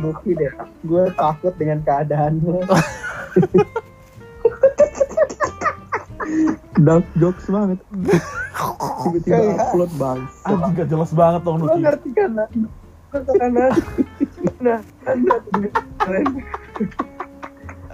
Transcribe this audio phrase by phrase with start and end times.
[0.00, 0.52] Muki deh.
[0.84, 2.64] Gue takut dengan keadaannya.
[6.80, 7.78] Dark jokes banget.
[9.04, 10.18] Tiba-tiba upload bang.
[10.48, 11.80] Anjing gak jelas banget dong Lo Nuki.
[11.84, 12.30] ngerti kan?
[12.36, 12.48] Nah,
[13.10, 13.66] karena
[14.62, 15.36] nah, anda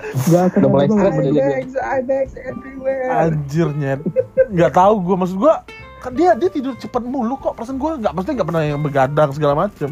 [0.06, 3.10] Gak Udah mulai stres udah everywhere.
[3.10, 4.00] Anjir nyet.
[4.54, 5.54] Gak tahu gue maksud gue
[5.96, 9.30] kan dia dia tidur cepet mulu kok perasaan gue nggak maksudnya nggak pernah yang begadang
[9.34, 9.90] segala macem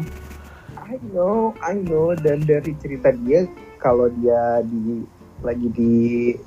[0.85, 2.13] I know, I know.
[2.13, 3.49] Dan dari cerita dia,
[3.81, 5.01] kalau dia di
[5.43, 5.93] lagi di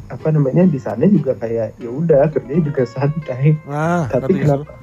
[0.08, 3.54] apa namanya di sana juga kayak ya udah kerjanya juga santai.
[3.68, 4.74] nah Tapi kenapa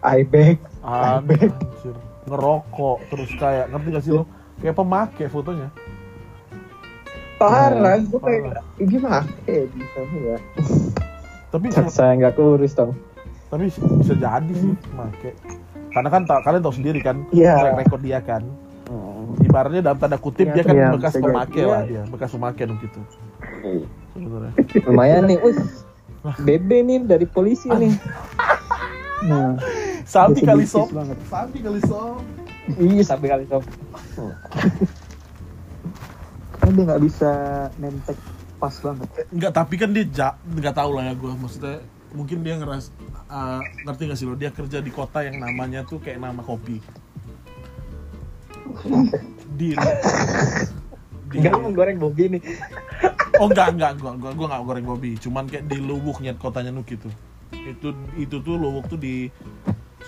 [0.00, 4.24] I beg, anjir ngerokok terus kayak ngerti gak sih lo
[4.62, 5.68] kayak pemakai fotonya
[7.40, 7.96] parah.
[8.00, 8.42] Iya, Gue kayak
[8.80, 10.36] gimana ya di sana ya.
[11.52, 12.92] tapi Saya nggak kurus dong.
[13.50, 15.34] tapi bisa jadi sih make
[15.90, 17.54] karena kan ta- kalian tahu sendiri kan Iya.
[17.58, 18.42] track record dia kan
[19.40, 22.78] ibaratnya dalam tanda kutip Iya, dia kan iya, bekas pemakai lah dia bekas pemakai dong
[22.78, 23.00] gitu
[24.14, 24.52] sebenarnya
[24.86, 25.86] Lumayan nih, us.
[26.44, 27.96] Bebe nih dari polisi nih.
[29.24, 29.56] Nah,
[30.04, 30.92] dia kali sob.
[31.28, 32.20] Sabi kali sob
[32.76, 33.64] Iya, sampai kali sob.
[36.60, 37.30] Kan dia nggak bisa
[37.80, 38.18] nentek
[38.60, 39.08] pas banget.
[39.32, 40.04] Enggak, tapi kan dia
[40.44, 41.76] nggak tahu lah ya gue maksudnya
[42.16, 42.90] mungkin dia ngeras
[43.30, 44.34] uh, ngerti gak sih lo?
[44.34, 46.82] Dia kerja di kota yang namanya tuh kayak nama kopi
[49.58, 49.74] di
[51.30, 52.42] di Enggak mau goreng bobi nih.
[53.38, 56.74] oh enggak enggak gua gua gua nggak goreng bobi cuman kayak di Luwuk nyet kotanya
[56.74, 57.06] Nuk itu
[57.54, 57.88] itu
[58.18, 59.30] itu tuh Luwuk tuh di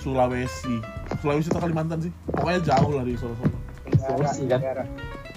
[0.03, 0.83] Sulawesi.
[1.23, 2.13] Sulawesi atau Kalimantan sih?
[2.27, 3.55] Pokoknya jauh lah di Sulawesi.
[4.03, 4.61] Sulawesi kan?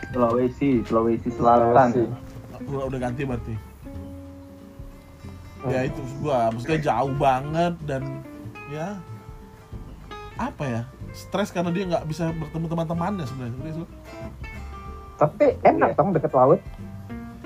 [0.10, 1.90] Sulawesi, Sulawesi Selatan.
[2.66, 3.54] udah, udah ganti berarti
[5.70, 8.02] ya itu gua maksudnya jauh banget dan
[8.70, 8.98] ya
[10.36, 10.81] apa ya
[11.16, 13.88] stres karena dia nggak bisa bertemu teman-temannya sebenarnya.
[15.16, 16.59] Tapi enak dong deket laut.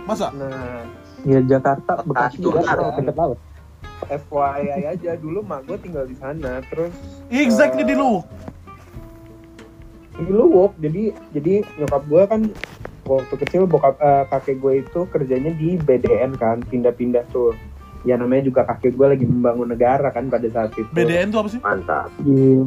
[0.10, 0.90] masa Nah,
[1.22, 2.66] Ya Jakarta, Bekasi juga.
[2.98, 3.38] Deket laut.
[4.10, 6.90] FYI aja dulu mak gue tinggal di sana, terus
[7.30, 8.26] exactly di Luwuk
[10.20, 10.76] di Luwuk.
[10.80, 12.42] Jadi jadi nyokap gue kan
[13.08, 17.56] waktu kecil bokap eh, kakek gue itu kerjanya di BDN kan, pindah-pindah tuh.
[18.08, 20.88] Ya namanya juga kakek gue lagi membangun negara kan pada saat itu.
[20.96, 22.10] BDN tuh apa sih Mantap.
[22.24, 22.64] Di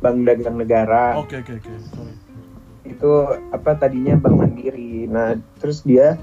[0.00, 1.18] Bank Dagang Negara.
[1.18, 2.14] oke oke oke sorry
[2.90, 3.10] itu
[3.54, 5.06] apa tadinya Bank Mandiri.
[5.06, 6.18] Nah, terus dia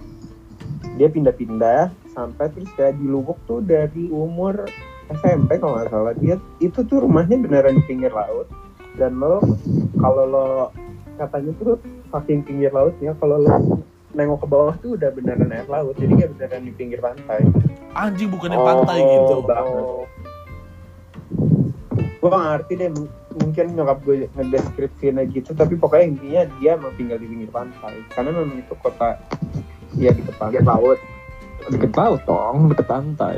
[1.00, 4.66] dia pindah-pindah sampai terus kayak di Luwuk tuh dari umur
[5.14, 8.50] SMP kalau nggak salah dia itu tuh rumahnya beneran di pinggir laut
[8.98, 9.40] dan lo
[10.02, 10.48] kalau lo
[11.16, 11.78] katanya tuh
[12.10, 13.86] saking pinggir lautnya kalau lo
[14.18, 17.46] nengok ke bawah tuh udah beneran air laut jadi kayak beneran di pinggir pantai.
[17.94, 19.36] Anjing bukannya pantai gitu.
[19.46, 19.86] banget.
[22.18, 22.90] Gue gak ngerti deh
[23.38, 28.34] mungkin nyokap gue ngedeskripsinya gitu tapi pokoknya intinya dia mau tinggal di pinggir pantai karena
[28.34, 29.22] memang itu kota
[30.02, 31.00] ya di depan Pinggir laut.
[31.68, 33.36] Deket laut dong, deket pantai.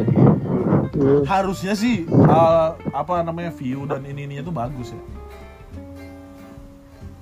[1.26, 5.02] harusnya sih uh, apa namanya view dan ini ininya tuh bagus ya.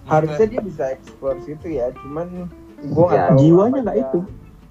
[0.07, 4.19] Harusnya dia bisa explore situ ya cuman nggak Ya, tahu jiwanya nggak itu.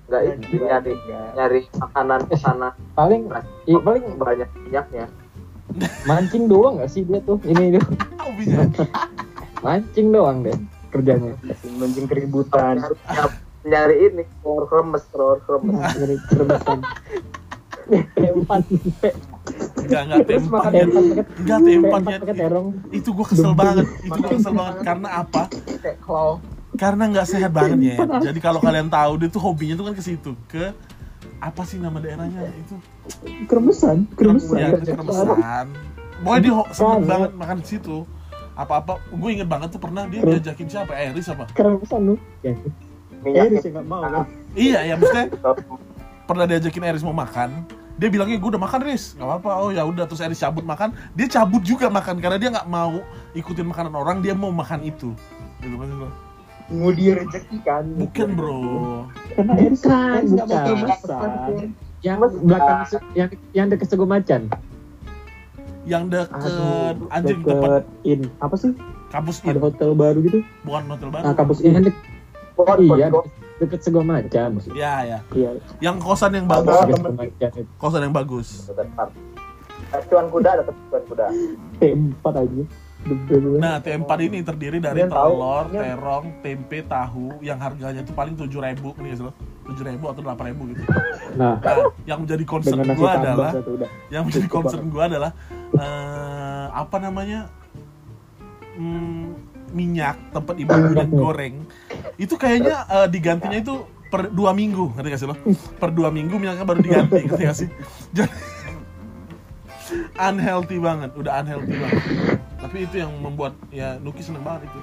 [0.06, 1.28] Enggak Ya, itu nyari nggak.
[1.34, 2.69] nyari makanan ke sana.
[2.94, 3.22] Paling
[3.67, 5.06] i- Paling banyak minyaknya.
[6.05, 7.37] mancing doang gak sih dia tuh?
[7.43, 7.84] Ini tuh
[8.16, 8.65] hobinya
[9.66, 10.55] mancing doang deh
[10.89, 11.34] kerjanya.
[11.75, 15.75] mancing keributan nyari- nyari ini telur kremes, telur kremes.
[15.93, 16.78] Dari kerbesan.
[18.16, 18.62] Empat,
[19.78, 22.49] enggak enggak tempat ya enggak tempat empat ya
[22.91, 25.43] itu gue kesel banget itu gue kesel banget karena apa
[25.78, 26.43] kayak claw
[26.77, 27.97] karena nggak sehat banget ya
[28.31, 30.33] jadi kalau kalian tahu dia tuh hobinya tuh kan ke situ.
[30.47, 30.73] Ke
[31.41, 32.77] apa sih nama daerahnya itu?
[33.49, 34.57] Kermesan, kermesan.
[34.57, 35.69] ya Kremesan
[36.21, 37.97] pokoknya dia seneng banget makan di situ.
[38.57, 40.97] Apa-apa gue inget banget tuh pernah dia diajakin siapa?
[40.97, 42.15] Eris apa Kerbesan lu.
[42.41, 42.57] Ya.
[43.27, 43.71] Iris ya.
[43.77, 44.25] nggak mau kan?
[44.57, 45.29] iya ya maksudnya
[46.25, 47.69] pernah diajakin Eris mau makan.
[47.97, 49.51] Dia bilangnya gue udah makan Riz nggak apa-apa.
[49.61, 50.97] Oh ya udah terus Eris cabut makan.
[51.13, 53.05] Dia cabut juga makan karena dia nggak mau
[53.37, 55.13] ikutin makanan orang dia mau makan itu.
[55.61, 55.89] Gitu kan
[56.68, 58.59] dia rezeki kan bukan bro
[59.30, 60.66] Karena Bukan, nggak mau bukan.
[60.66, 61.30] kermesan.
[61.98, 64.42] Yang belakang se- yang yang dekat Sego Macan.
[65.84, 68.74] yang deket Aduh, anjing tempat deket in apa sih?
[69.07, 70.39] kampus Ada hotel baru gitu.
[70.63, 71.78] bukan hotel baru Nah, kampus in.
[71.80, 71.95] dek,
[72.53, 73.24] Pot, iya deket,
[73.60, 74.74] deket Sego Macan maksudnya.
[74.77, 75.51] ya ya Iya.
[75.78, 76.59] yang kosan yang Ada.
[76.59, 76.74] bagus
[77.77, 79.09] kosan yang bagus Dekat.
[79.89, 81.27] Acuan kuda dekat acuan kuda.
[81.78, 82.65] T4 aja.
[83.57, 88.93] Nah T4 ini terdiri dari telur terong tempe tahu yang harganya tuh paling tujuh ribu
[88.99, 89.31] nih ya
[89.67, 90.83] tujuh ribu atau delapan ribu gitu.
[91.35, 93.53] Nah, nah yang menjadi concern gue adalah
[94.15, 95.31] yang menjadi concern gue adalah
[95.75, 97.51] eh, apa namanya
[98.79, 99.35] hmm,
[99.75, 101.55] minyak tempat ibu minyak goreng
[102.15, 103.75] itu kayaknya eh, digantinya itu
[104.07, 105.37] per dua minggu ngerti gak sih lo?
[105.83, 107.69] Per dua minggu minyaknya baru diganti ngerti gak sih?
[108.17, 108.39] Jadi
[110.19, 112.03] unhealthy banget udah unhealthy banget
[112.66, 114.80] tapi itu yang membuat ya Nuki seneng banget itu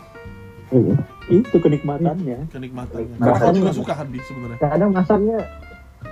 [1.29, 2.47] Itu kenikmatannya.
[2.47, 5.37] kenikmatannya Bahkan- karena aku juga suka kan di sebenarnya Kadang masaknya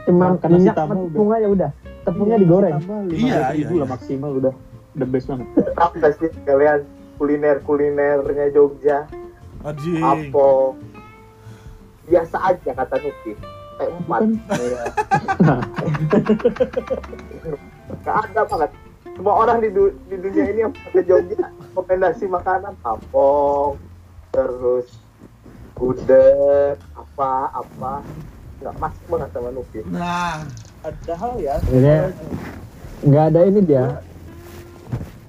[0.03, 1.09] cuma nasi minyak tambah sama udah.
[1.09, 1.69] tepung aja udah.
[2.01, 2.73] Tepungnya digoreng.
[2.75, 3.67] Iya, iya, iya.
[3.67, 3.79] iya.
[3.79, 4.53] lah maksimal udah
[4.93, 5.47] the best banget.
[5.95, 6.79] Nggak sih kalian
[7.15, 8.97] kuliner kulinernya Jogja?
[9.61, 10.03] Anjing.
[10.03, 10.47] Apa?
[12.05, 13.31] Biasa aja kata Nuki.
[13.77, 14.21] Kayak empat.
[14.51, 14.81] Iya.
[18.01, 18.71] Gak ada banget.
[19.15, 23.75] Semua orang di, du- di dunia ini yang ke Jogja rekomendasi makanan tampong,
[24.31, 24.87] terus
[25.75, 27.93] gudeg, apa apa
[28.61, 29.79] nggak masuk banget sama Nuki.
[29.89, 30.45] nah
[30.81, 31.93] Padahal ya, Jadi
[33.05, 33.85] nggak ada ini dia.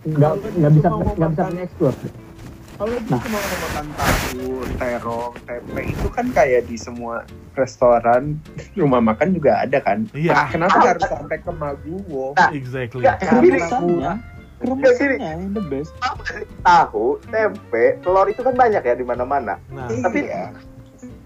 [0.03, 1.95] Nggak nggak bisa nggak bisa mengeksplor.
[2.83, 4.43] Kalau cuma mau makan tahu,
[4.75, 7.23] terong, tempe itu kan kayak di semua
[7.55, 8.43] restoran,
[8.75, 10.03] rumah makan juga ada kan.
[10.11, 10.51] Iya.
[10.51, 12.35] Kenapa harus sampai ke Maguwo?
[12.35, 14.19] Nah, exactly Karena murah.
[15.23, 15.91] Yang the best.
[16.67, 19.63] tahu, tempe, telur itu kan banyak ya di mana-mana.
[19.71, 20.51] nah Tapi Iya.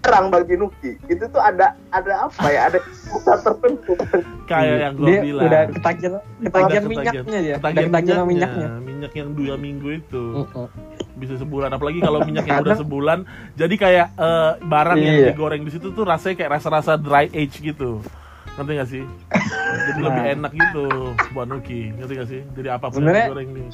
[0.07, 0.91] Terang bagi Nuki.
[1.05, 2.71] Itu tuh ada ada apa ya?
[2.71, 3.93] Ada pusat tertentu.
[4.47, 5.45] kayak yang gue Dia bilang.
[5.45, 7.21] udah ketagihan ketagihan minyaknya.
[7.21, 8.23] Udah ketagihan minyaknya.
[8.23, 8.67] minyaknya.
[8.79, 10.23] minyak yang dua minggu itu.
[11.13, 11.69] Bisa sebulan.
[11.69, 13.19] Apalagi kalau minyak yang udah sebulan.
[13.53, 15.27] Jadi kayak eh, barang yang Iya.
[15.29, 17.99] digoreng di situ tuh rasanya kayak rasa-rasa dry age gitu.
[18.55, 19.03] Ngerti gak sih?
[19.85, 20.33] Jadi lebih Nah.
[20.33, 20.85] enak gitu
[21.29, 21.93] buat Nuki.
[21.93, 22.41] Ngerti gak sih?
[22.55, 23.67] Jadi apa pun Sebenarnya- yang digoreng nih.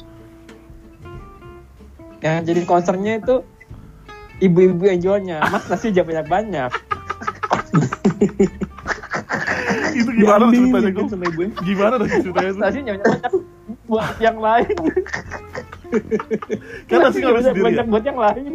[2.20, 3.34] Yang jadi concernnya itu
[4.44, 5.38] ibu-ibu yang jualnya.
[5.48, 6.70] Mas nasi jangan banyak-banyak.
[9.94, 11.26] itu gimana Diambil ceritanya gitu gue sama
[11.62, 13.32] gimana tuh ceritanya tuh Nasi jangan banyak
[13.84, 14.76] buat yang lain.
[16.90, 17.64] kan nasi nggak bisa banyak sendiri ya?
[17.64, 18.52] banyak buat yang lain.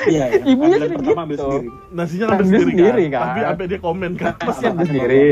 [0.00, 0.40] Iya, iya.
[0.48, 1.12] Ibunya sering gitu.
[1.12, 1.68] sendiri.
[1.92, 3.12] nasinya Ambil sendiri, sendiri, kan?
[3.12, 3.20] kan?
[3.20, 5.28] tapi sampai dia komen kan Pasti ambil sendiri.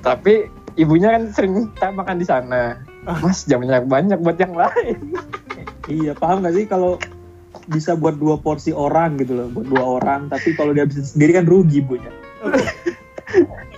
[0.00, 0.34] Tapi
[0.78, 2.62] ibunya kan sering kita makan di sana.
[3.02, 4.98] Mas jangan banyak-banyak buat yang lain.
[5.90, 7.00] Iya, paham gak sih kalau
[7.70, 11.38] bisa buat dua porsi orang gitu loh, buat dua orang, tapi kalau dia bisa sendiri
[11.38, 12.10] kan rugi ibunya.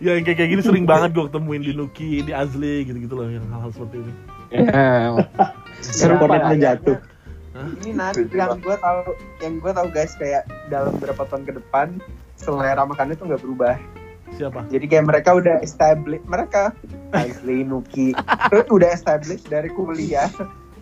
[0.00, 3.28] ya yang kayak kayak gini sering banget gue ketemuin di Nuki di Azli gitu-gitu loh
[3.28, 4.12] yang hal-hal seperti ini
[4.50, 5.14] Ya.
[5.78, 6.18] Seru
[6.58, 6.98] jatuh.
[7.54, 12.02] Ini nanti yang gue tahu, yang gue tahu guys kayak dalam beberapa tahun ke depan
[12.34, 13.78] selera makannya tuh nggak berubah.
[14.34, 16.74] siapa Jadi kayak mereka udah establish, mereka
[17.14, 18.14] Aisli, Nuki,
[18.74, 20.30] udah establish dari kuliah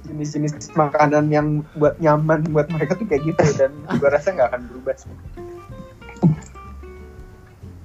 [0.08, 1.46] jenis-jenis makanan yang
[1.76, 5.12] buat nyaman buat mereka tuh kayak gitu dan gue rasa nggak akan berubah sih.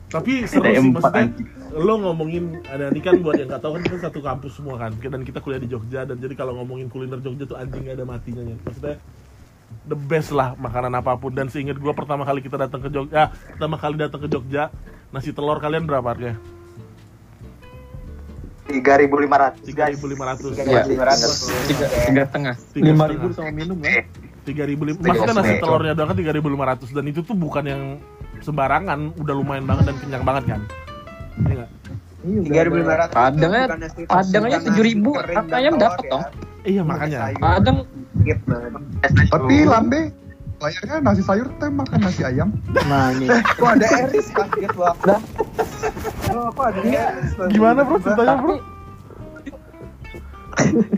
[0.07, 1.47] tapi seru sih maksudnya anjing.
[1.73, 4.93] lo ngomongin ada ini kan buat yang nggak tahu kan kita satu kampus semua kan
[4.93, 8.05] dan kita kuliah di Jogja dan jadi kalau ngomongin kuliner Jogja tuh anjing gak ada
[8.05, 8.95] matinya ya maksudnya
[9.89, 13.33] the best lah makanan apa pun dan seingat gua pertama kali kita datang ke Jogja
[13.57, 14.69] pertama kali datang ke Jogja
[15.09, 16.37] nasi telur kalian berapa harganya
[18.73, 19.61] Tiga ribu lima ratus.
[19.63, 20.81] tiga ribu lima ratus Iya.
[20.83, 22.55] Tiga, tiga tengah.
[22.73, 24.01] Lima ribu sama minum ya.
[24.43, 25.63] tiga ribu lima Tiga maksudnya nasi ribu.
[25.63, 27.81] telurnya doang kan tiga ribu lima ratus dan itu tuh bukan yang
[28.39, 30.61] sembarangan udah lumayan banget dan kenyang banget kan
[31.39, 31.69] Iya nggak?
[32.43, 33.13] Tiga ribu lima ratus.
[33.13, 33.67] Padangnya-
[34.05, 35.11] padangnya 7.000,
[35.53, 36.23] ayam dapat dong.
[36.63, 37.77] iya makanya Kadang
[39.29, 40.01] Tapi lambe
[40.63, 42.55] layarnya nasi sayur teh makan nasi ayam.
[42.87, 43.27] Nah, ini.
[43.59, 44.95] Kok ada Eris kaget loh.
[46.31, 47.35] Oh, kok ada Eris?
[47.51, 48.55] gimana bro ceritanya bro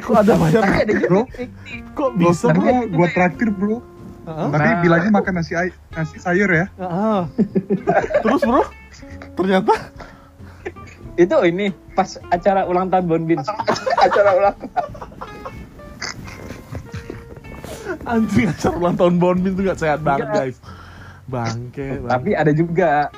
[0.04, 0.64] kok ada bayar
[1.10, 1.22] Bro,
[1.96, 3.82] kok bro, bisa bro gua traktir bro.
[4.26, 4.48] Heeh.
[4.52, 6.66] Tapi bilangnya makan nasi ay nasi sayur ya.
[6.78, 7.22] Heeh.
[8.22, 8.62] terus bro
[9.34, 9.74] ternyata
[11.16, 13.40] itu ini pas acara ulang tahun Bonbin.
[14.04, 14.56] Acara ulang.
[18.06, 20.58] Anjing acara ulang tahun Bonbin tuh gak sehat banget guys
[21.26, 22.10] bangke bangke.
[22.10, 23.10] Tapi ada juga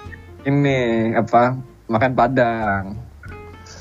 [0.48, 2.84] ini apa makan Padang.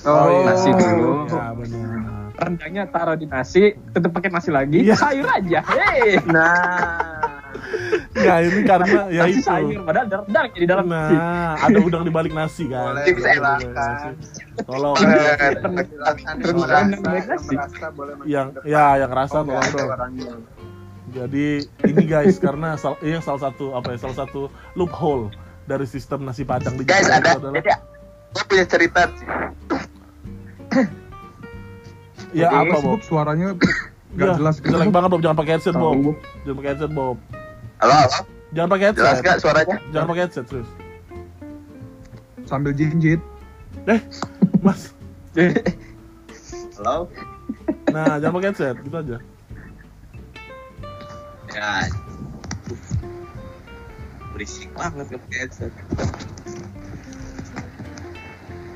[0.03, 0.51] Oh, iya.
[0.51, 1.27] nasi dulu.
[1.27, 1.99] ya benar
[2.37, 4.85] Rendangnya taruh di nasi, tetap pakai nasi lagi.
[4.85, 4.95] Iya.
[4.95, 5.63] Sayur aja.
[5.65, 6.21] Hei.
[6.29, 7.17] Nah,
[8.13, 11.15] ya ini karena ya nasi itu sayur padahal ada rendang di dalam nasi.
[11.17, 13.93] nah ada udang di balik nasi kan Boleh Tips Boleh, enak, boleh, kan.
[13.93, 14.09] nasi.
[14.65, 14.95] tolong
[16.67, 17.55] Rendang baik nasi.
[18.29, 20.41] yang ya yang rasa tolong dong
[21.17, 21.47] jadi
[21.83, 25.33] ini guys karena sal iya salah satu apa ya salah satu loophole
[25.65, 27.31] dari sistem nasi padang di Guys Jakarta ada.
[27.41, 27.73] adalah Jadi
[28.31, 29.27] gue punya cerita sih.
[32.35, 33.57] ya apa Bob suaranya
[34.15, 34.71] nggak Ya, jelas gitu.
[34.71, 35.97] jelek banget Bob jangan pakai headset Bob
[36.43, 37.17] jangan pakai headset Bob
[37.77, 38.19] Halo, halo.
[38.51, 39.77] jangan pakai Jelas headset gak suaranya?
[39.91, 40.69] jangan pakai headset terus
[42.45, 43.19] Sambil jinjit.
[43.87, 44.01] eh
[44.61, 44.95] mas
[46.77, 47.09] Halo.
[47.89, 49.17] Nah, jangan pakai headset, gitu aja.
[51.57, 51.89] Ya.
[54.37, 55.73] Berisik banget pakai headset.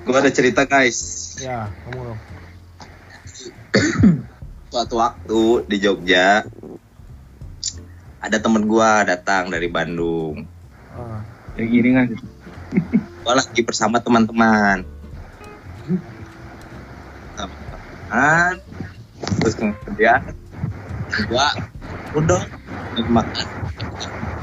[0.09, 1.37] Gue ada cerita guys.
[1.37, 2.21] Ya, kamu dong.
[4.73, 6.49] Suatu waktu di Jogja
[8.21, 10.45] ada temen gua datang dari Bandung.
[10.93, 11.21] Ah.
[11.57, 12.07] Kayak gini kan.
[13.25, 14.85] Gua lagi bersama teman-teman.
[17.35, 18.53] Teman-teman.
[19.41, 20.21] Terus kemudian
[21.29, 21.49] gua
[22.15, 22.60] udah
[23.11, 23.47] makan.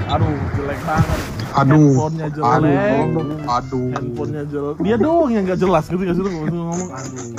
[0.07, 1.19] Aduh, jelek banget.
[1.57, 2.47] Aduh, Handphonenya jelek.
[2.47, 3.87] aduh, aduh.
[3.91, 4.75] Handphonenya jelek.
[4.79, 6.79] Dia doang yang gak jelas, gitu gak sih ngomong?
[6.95, 7.31] Aduh.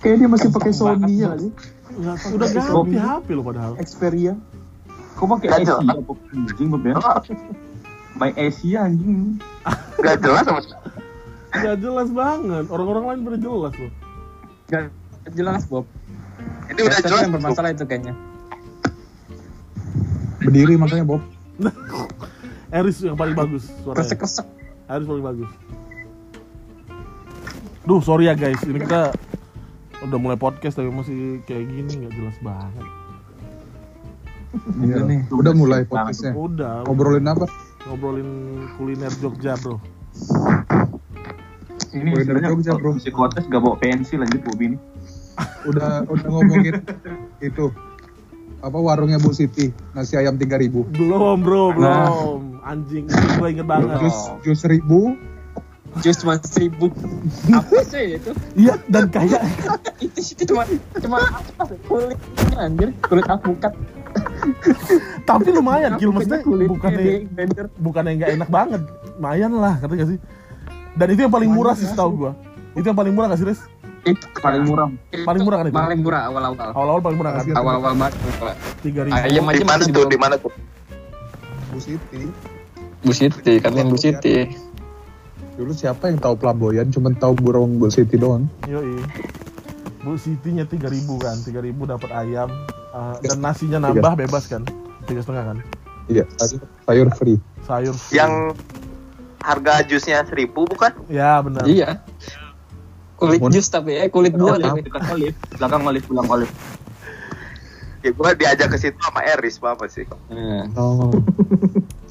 [0.00, 1.52] Kayak dia masih pakai Sony ya sih.
[2.32, 3.72] Udah ganti HP lo padahal.
[3.80, 4.34] Xperia.
[5.14, 6.96] Kok pakai Gak Asia anjing ya?
[8.18, 9.20] By Asia anjing.
[10.00, 10.60] Gak jelas sama.
[11.54, 12.64] Gak jelas banget.
[12.72, 13.92] Orang-orang lain pada jelas loh.
[14.68, 14.84] Gak
[15.32, 15.86] jelas Bob.
[16.72, 17.20] Ini udah jelas.
[17.24, 18.12] yang bermasalah itu kayaknya.
[20.44, 21.22] Berdiri makanya Bob.
[22.78, 24.02] Eris yang paling bagus suaranya.
[24.02, 24.46] Kresek-kresek.
[24.90, 25.50] Eris paling bagus.
[27.84, 28.60] Duh, sorry ya guys.
[28.64, 29.12] Ini kita
[30.04, 32.86] udah mulai podcast tapi masih kayak gini nggak jelas banget.
[34.80, 35.02] Iya.
[35.02, 35.20] nih.
[35.32, 36.32] Udah mulai podcastnya.
[36.36, 37.46] Udah, Ngobrolin apa?
[37.84, 38.30] ngobrolin
[38.80, 39.76] kuliner Jogja, Bro.
[41.92, 42.96] Ini Kuliner sebenarnya Jogja, bro.
[42.96, 44.76] psikotes gak bawa pensil lanjut Bob ini.
[45.68, 46.80] Udah udah ngomongin
[47.48, 47.68] itu
[48.64, 52.08] apa warungnya Bu Siti nasi ayam 3000 Belum, Bro, Nah.
[52.08, 52.40] belum.
[52.64, 54.00] Anjing, gue inget banget.
[54.00, 55.12] jus jus seribu
[56.02, 56.90] Jus cuma seribu.
[57.54, 58.34] Apa sih itu?
[58.58, 59.46] Iya, dan kayak
[60.02, 60.66] itu itu cuma
[60.98, 61.22] cuma?
[61.86, 63.70] Kulitnya anjir, kulit alpukat.
[65.22, 67.30] tapi lumayan, Gil maksudnya kulit bukannya
[67.78, 68.82] bukannya nggak enak banget.
[69.14, 70.18] Lumayan lah, kata gak sih?
[70.98, 72.32] Dan itu yang paling murah sih setahu gua.
[72.74, 73.62] Itu yang paling murah gak sih, Riz?
[74.04, 74.88] Itu paling murah.
[75.10, 75.74] Paling murah kan itu?
[75.74, 76.68] Paling murah awal-awal.
[76.70, 77.44] Awal-awal paling murah kan?
[77.50, 78.14] Awal-awal banget.
[78.80, 79.16] Tiga ribu.
[79.16, 80.06] Ayam aja Di mana tuh?
[80.06, 80.52] di mana tuh?
[81.68, 82.22] Bu Siti
[83.00, 84.46] Bu Siti, kantin Bu Siti.
[85.54, 88.98] dulu siapa yang tahu Pelaboyan cuman tahu burung Bu Siti doang Yoi.
[90.00, 92.48] Bu Siti-nya 3000 kan, 3000 dapat ayam
[92.90, 94.62] uh, dan nasinya nambah bebas kan?
[95.04, 95.56] Tiga setengah kan?
[96.04, 97.96] iya sayur- sayur free Sayur.
[98.10, 98.32] Yang
[99.40, 100.92] harga jusnya seribu bukan?
[101.08, 101.64] Ya benar.
[101.64, 102.04] Iya.
[103.24, 104.66] Kulit Mun- jus tapi eh kulit buah Apa?
[104.70, 106.52] tapi dekat olive, belakang olive, pulang olive.
[108.04, 110.04] Ya gua diajak ke situ sama Eris apa sih?
[110.28, 110.68] Nah.
[110.76, 111.08] oh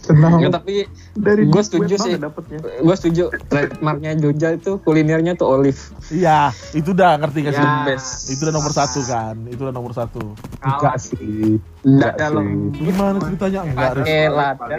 [0.03, 0.75] senang Nggak, tapi
[1.15, 2.19] Dari gue setuju sih.
[2.19, 2.59] dapetnya.
[2.59, 5.79] Gue setuju trademarknya Jogja itu kulinernya tuh olive.
[6.11, 7.63] Iya, itu udah ngerti gak sih?
[7.63, 7.87] Ya.
[7.87, 8.09] best.
[8.27, 9.35] Itu udah nomor satu kan?
[9.47, 10.35] Itu udah nomor satu.
[10.59, 13.59] enggak sih Nggak enggak dalam sih Gimana ceritanya?
[13.63, 14.75] Enggak, pakai lada,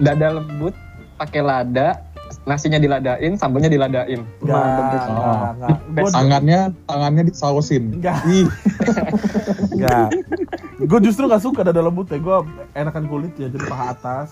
[0.00, 0.74] dada lembut,
[1.20, 1.88] pakai lada,
[2.40, 4.24] nasinya diladain, sambalnya diladain.
[4.40, 5.04] Enggak, enggak,
[5.54, 5.76] enggak.
[5.92, 8.16] Gua tangannya tangannya disausin enggak,
[9.76, 10.08] enggak.
[10.80, 12.16] Gue justru gak suka dada lembut ya.
[12.16, 12.40] Gue
[12.72, 14.30] enakan kulit ya, jadi paha atas.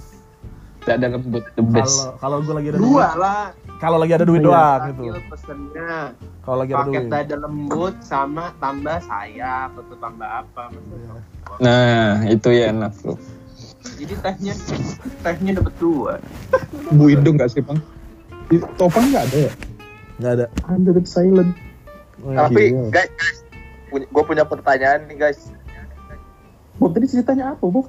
[0.81, 2.09] Dada lembut the best.
[2.17, 3.43] Kalau kalau gue lagi ada Dua duit, lah.
[3.77, 5.03] kalau lagi ada duit doang gitu.
[5.29, 7.13] Pesennya Kalau lagi ada paket duit.
[7.13, 10.63] dada lembut sama tambah sayap atau tambah apa?
[10.73, 11.13] Iya.
[11.61, 13.21] Nah, itu ya enak bro.
[14.01, 14.55] Jadi tehnya
[15.21, 16.13] tehnya dapat dua.
[16.89, 17.77] Bu Indung nggak sih bang
[18.81, 19.53] Topan nggak ada ya
[20.19, 20.47] Enggak ada.
[20.67, 21.55] Under silent.
[22.27, 22.35] Oh.
[22.35, 22.91] Tapi Gila.
[22.91, 23.39] guys, guys
[23.95, 25.55] gue punya pertanyaan nih guys.
[26.79, 27.87] Bob tadi ceritanya apa, Bob?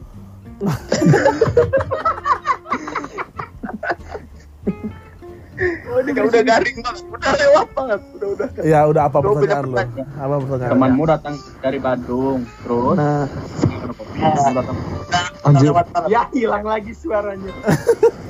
[5.90, 8.48] Oh, ini udah garing banget, udah lewat banget, udah udah.
[8.64, 9.78] Ya udah apa pertanyaan lo?
[10.16, 10.72] Apa pertanyaan?
[10.72, 13.28] Temanmu datang dari Bandung, terus Nah,
[14.56, 14.78] datang
[15.44, 15.74] Anjir.
[16.08, 17.52] Ya hilang lagi suaranya.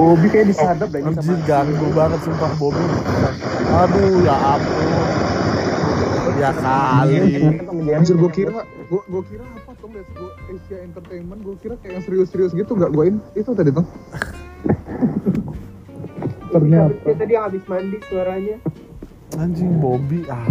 [0.00, 2.84] Bobby kayak disadap deh ini Anjir sama ganggu banget sumpah Bobby.
[3.68, 4.88] Aduh ya ampun.
[6.40, 7.20] Ya kali.
[7.92, 12.00] Anjir gue kira gue gue kira apa tuh liat gue Asia Entertainment gue kira kayak
[12.00, 13.04] yang serius-serius gitu nggak gue
[13.36, 13.84] itu tadi tuh
[16.56, 18.56] ternyata Dia tadi habis mandi suaranya.
[19.38, 20.26] Anjing Bobby.
[20.26, 20.42] Ah,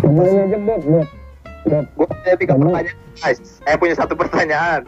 [1.67, 3.59] Gue punya tiga pertanyaan guys.
[3.65, 4.85] Eh punya satu pertanyaan.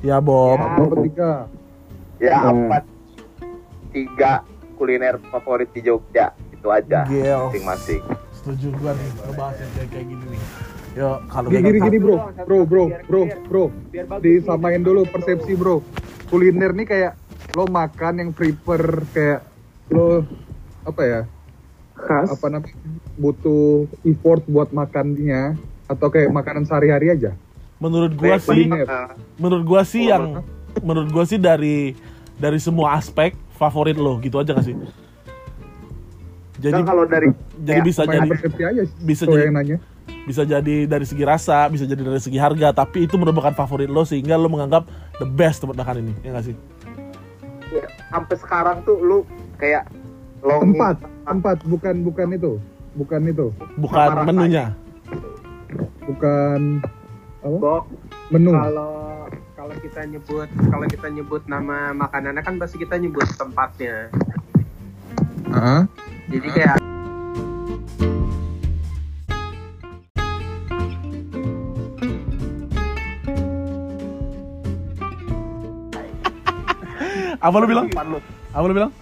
[0.00, 0.56] Ya Bob.
[0.60, 1.32] apa tiga?
[2.20, 2.76] Ya apa
[3.92, 4.32] tiga
[4.76, 6.32] kuliner favorit di Jogja?
[6.52, 8.02] Itu aja masing-masing.
[8.36, 10.42] Setuju gua nih ngebahas yang kayak kayak gini nih.
[10.96, 12.16] Yo kalau gini gini gini bro.
[12.44, 13.64] Bro bro bro bro.
[13.92, 14.22] Biar bagus.
[14.24, 15.84] disamain dulu persepsi bro.
[16.32, 17.12] Kuliner nih kayak
[17.58, 19.40] lo makan yang prepare kayak
[19.92, 20.24] lo
[20.84, 21.20] apa ya?
[22.00, 22.32] Khas.
[22.32, 22.76] apa namanya?
[23.20, 27.36] Butuh effort buat makannya atau kayak makanan sehari-hari aja
[27.80, 28.64] menurut gua Baik, sih.
[28.68, 30.24] Nah, menurut gua sih Oh, yang
[30.84, 31.96] menurut gua sih dari
[32.36, 34.76] dari semua aspek favorit lo gitu aja gak sih?
[36.60, 38.96] Jadi Kan kalau dari jadi kayak bisa jadi persepsi aja sih.
[39.00, 39.76] bisa jadi yang nanya.
[40.28, 44.04] bisa jadi dari segi rasa, bisa jadi dari segi harga, tapi itu merupakan favorit lo
[44.04, 44.84] sehingga lo menganggap
[45.16, 46.56] the best tempat makan ini, ya nggak sih?
[47.70, 49.18] ya, sampai sekarang tuh lu
[49.56, 49.88] kayak
[50.42, 52.52] longing Tempat, tempat bukan bukan itu.
[52.90, 53.46] Bukan itu.
[53.78, 54.74] Bukan Sama menunya.
[56.04, 56.82] Bukan?
[57.40, 57.88] Bok,
[58.28, 58.52] Menu.
[58.52, 59.24] kalau
[59.56, 64.12] kalau kita nyebut kalau kita nyebut nama makanannya kan pasti kita nyebut tempatnya.
[65.48, 65.80] Heeh.
[66.30, 66.76] Jadi kayak
[77.40, 77.86] Apa lo bilang?
[77.88, 78.18] Lu.
[78.52, 78.92] Apa lo bilang?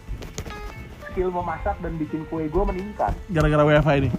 [1.08, 4.10] skill memasak dan bikin kue gue meningkat Gara-gara WFH ini.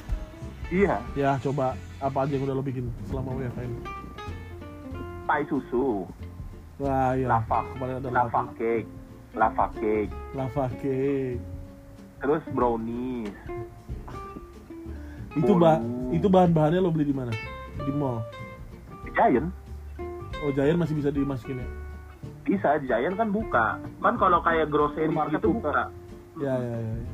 [0.68, 1.72] iya Ya, coba
[2.04, 3.78] apa aja yang udah lo bikin selama WFH ini?
[5.30, 6.10] Pie susu
[6.80, 7.28] Wah, iya.
[7.30, 8.42] lava Kemarin ada lava lava.
[8.56, 8.88] cake
[9.32, 11.38] lava cake Lava cake.
[12.18, 13.30] terus brownies
[15.32, 15.78] Itu bah
[16.10, 17.30] itu bahan-bahannya lo beli di mana?
[17.78, 18.26] Di mall.
[19.14, 19.54] Giant
[20.40, 21.68] Oh, Giant masih bisa dimasukin ya?
[22.42, 25.70] bisa Giant kan buka kan kalau kayak grocery gitu buka.
[25.70, 25.84] buka
[26.40, 26.92] Ya, ya, ya.
[26.98, 27.12] ya.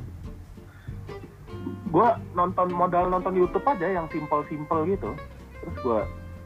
[1.86, 5.10] gue nonton modal nonton YouTube aja yang simple-simple gitu
[5.60, 6.00] terus gue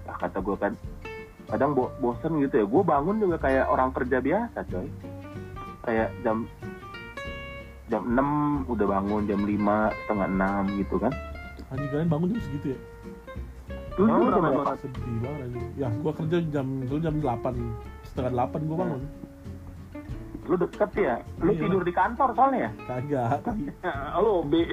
[0.06, 0.72] ah kata gue kan
[1.50, 4.86] kadang bo bosen gitu ya gue bangun juga kayak orang kerja biasa coy
[5.82, 6.46] kayak jam
[7.90, 9.50] jam 6 udah bangun jam 5
[10.06, 10.28] setengah
[10.70, 11.12] 6 gitu kan
[11.70, 12.78] Anjing kalian bangun jam segitu ya?
[13.94, 14.74] Lu Oh, jam berapa?
[14.82, 15.66] Sedih banget anjing.
[15.78, 17.54] Ya, gua kerja jam jam 8
[18.10, 19.02] setengah 8 gua bangun.
[20.44, 21.60] Lu deket ya lu Iya.
[21.60, 23.38] tidur di kantor soalnya ya Kagak.
[24.24, 24.54] lo B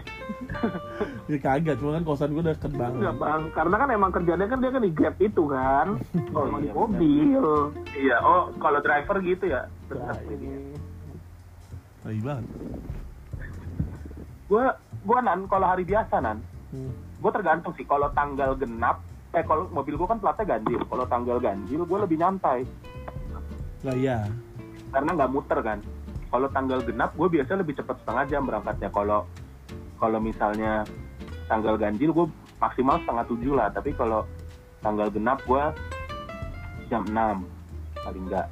[1.27, 3.03] Ya kagak, cuma kan kosan gua deket banget.
[3.03, 5.88] Enggak bang, karena kan emang kerjanya kan dia kan di Grab itu kan,
[6.36, 7.43] Oh, emang di iya, mobil.
[7.91, 9.67] Iya, oh kalau driver gitu ya.
[9.91, 10.15] Ya,
[11.99, 12.45] Tai banget.
[14.47, 14.63] Gue
[15.03, 16.91] gue nan kalau hari biasa nan, Hmm.
[16.95, 17.84] gue tergantung sih.
[17.84, 20.80] Kalau tanggal genap, eh kalau mobil gue kan platnya ganjil.
[20.82, 22.63] Kalau tanggal ganjil gue lebih nyantai
[23.84, 24.23] Lah iya.
[24.91, 25.80] Karena nggak muter kan.
[26.28, 28.89] Kalau tanggal genap gue biasa lebih cepat setengah jam berangkatnya.
[28.91, 29.23] Kalau
[29.97, 30.84] kalau misalnya
[31.47, 32.28] tanggal ganjil gue
[32.60, 33.67] maksimal setengah tujuh lah.
[33.71, 34.28] Tapi kalau
[34.84, 35.63] tanggal genap gue
[36.88, 37.15] jam 6
[38.04, 38.47] paling enggak.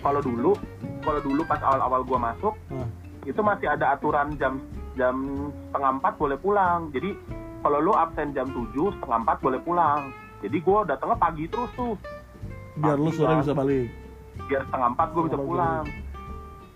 [0.00, 0.52] Kalau dulu,
[1.02, 2.86] kalau dulu pas awal-awal gue masuk, Ah.
[3.26, 4.62] itu masih ada aturan jam
[4.94, 5.14] jam
[5.68, 6.90] setengah empat boleh pulang.
[6.94, 7.10] Jadi
[7.60, 10.14] kalau lu absen jam 7, setengah empat boleh pulang.
[10.38, 11.98] Jadi gue datangnya pagi terus tuh.
[12.78, 13.40] Biar lu Pagi, sore Bang.
[13.42, 13.88] bisa balik.
[14.44, 15.84] Biar setengah empat gue bisa Setengah pulang.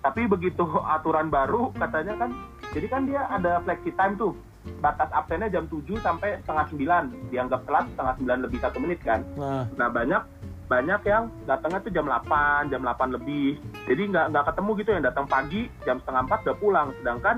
[0.00, 2.30] Tapi begitu aturan baru katanya kan,
[2.72, 4.32] jadi kan dia ada flexi time tuh.
[4.80, 7.32] Batas absennya jam 7 sampai setengah 9.
[7.32, 9.24] Dianggap telat setengah 9 lebih satu menit kan.
[9.36, 10.22] Nah, Nah banyak
[10.70, 13.58] banyak yang datangnya tuh jam 8, jam 8 lebih.
[13.88, 16.88] Jadi nggak nggak ketemu gitu yang datang pagi jam setengah 4 udah pulang.
[17.00, 17.36] Sedangkan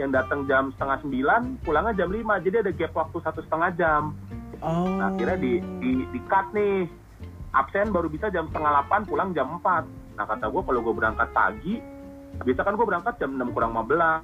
[0.00, 2.44] yang datang jam setengah 9 pulangnya jam 5.
[2.46, 4.02] Jadi ada gap waktu satu setengah jam.
[4.64, 4.86] oh.
[4.96, 7.01] Nah, akhirnya di, di, di cut nih.
[7.52, 9.84] Absen baru bisa jam setengah 8, pulang jam 4.
[10.16, 11.74] Nah, kata gue kalau gue berangkat pagi,
[12.38, 14.20] biasa kan gue berangkat jam 6 kurang 15, kan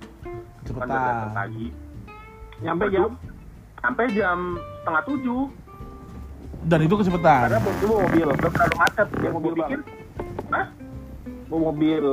[0.64, 1.32] udah berangkat cepetan.
[1.34, 1.66] pagi.
[2.58, 3.10] Nyampe jam,
[3.78, 4.38] sampai jam
[4.80, 5.66] setengah 7,
[6.58, 7.40] Dan itu kecepatan.
[7.46, 9.08] karena gue mobil, udah terlalu macet.
[9.14, 9.78] Yang gue Mobil, pikir,
[10.48, 10.66] Hah?
[11.46, 12.04] mau mobil.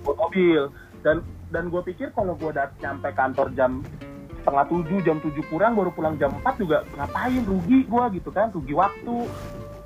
[0.00, 0.62] Bawa mobil.
[1.00, 1.16] Dan
[1.50, 3.82] dan gue pikir kalau gue dat nyampe kantor jam
[4.38, 8.48] setengah tujuh, jam tujuh kurang, baru pulang jam 4 juga ngapain, rugi gue gitu kan,
[8.48, 9.16] rugi waktu,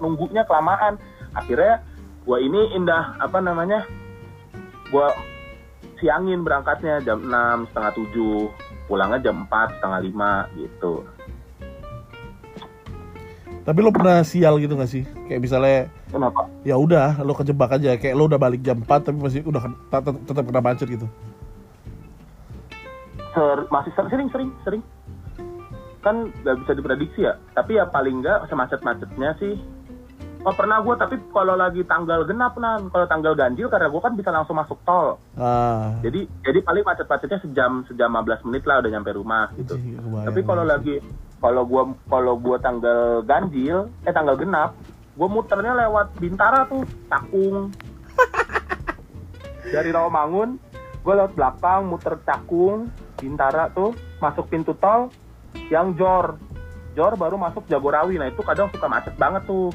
[0.04, 1.00] nunggunya kelamaan.
[1.32, 1.80] Akhirnya
[2.28, 3.88] gue ini indah, apa namanya,
[4.92, 5.06] gue
[5.98, 8.52] siangin berangkatnya jam 6, setengah tujuh,
[8.84, 10.94] pulangnya jam 4, setengah 5 gitu.
[13.64, 15.08] Tapi lo pernah sial gitu gak sih?
[15.24, 16.44] Kayak misalnya Kenapa?
[16.68, 19.72] ya udah lo kejebak aja kayak lo udah balik jam 4 tapi masih udah
[20.28, 21.08] tetap kena macet gitu.
[23.32, 24.82] Ser- masih ser- sering sering sering
[26.04, 29.56] kan nggak bisa diprediksi ya tapi ya paling nggak semacet-macetnya sih
[30.44, 32.92] oh pernah gue tapi kalau lagi tanggal genap nan.
[32.92, 35.16] Kalau tanggal ganjil karena gue kan bisa langsung masuk tol.
[35.34, 35.96] Ah.
[36.04, 39.74] jadi jadi paling macet-macetnya sejam sejam 15 menit lah udah nyampe rumah gitu.
[39.74, 40.26] Kebayang.
[40.30, 40.94] tapi kalau lagi
[41.40, 44.76] kalau gua kalau gua tanggal ganjil eh tanggal genap
[45.18, 47.72] gua muternya lewat Bintara tuh Cakung.
[49.74, 50.60] Dari Rawamangun
[51.02, 55.10] gua lewat belakang muter Cakung Bintara tuh masuk pintu tol
[55.72, 56.38] yang Jor.
[56.94, 58.22] Jor baru masuk Jagorawi.
[58.22, 59.74] Nah itu kadang suka macet banget tuh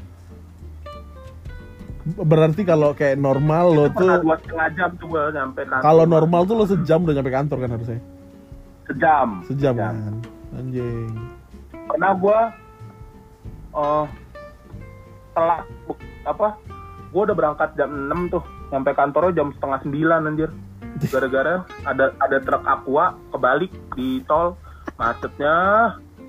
[2.16, 6.04] berarti kalau kayak normal lo itu tuh dua setengah jam tuh gua nyampe kantor kalau
[6.06, 8.00] normal tuh lo sejam udah nyampe kantor kan harusnya.
[8.86, 10.14] sejam Sejam kan.
[10.52, 11.10] Anjing.
[11.86, 12.40] pernah gua
[13.70, 14.06] eh
[15.32, 16.48] telat bu- apa
[17.10, 20.50] gua udah berangkat jam 6 tuh sampai kantornya jam setengah 9 anjir
[21.14, 21.54] gara-gara
[21.86, 24.58] ada ada truk aqua kebalik di tol
[24.96, 25.56] macetnya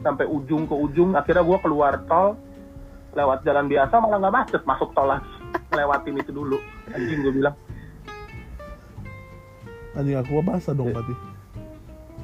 [0.00, 2.36] sampai ujung ke ujung akhirnya gue keluar tol
[3.12, 5.28] lewat jalan biasa malah nggak macet masuk tol lagi
[5.74, 6.58] lewatin itu dulu.
[6.90, 7.54] Anjing gue bilang.
[9.94, 11.14] Anjing aku basah dong berarti.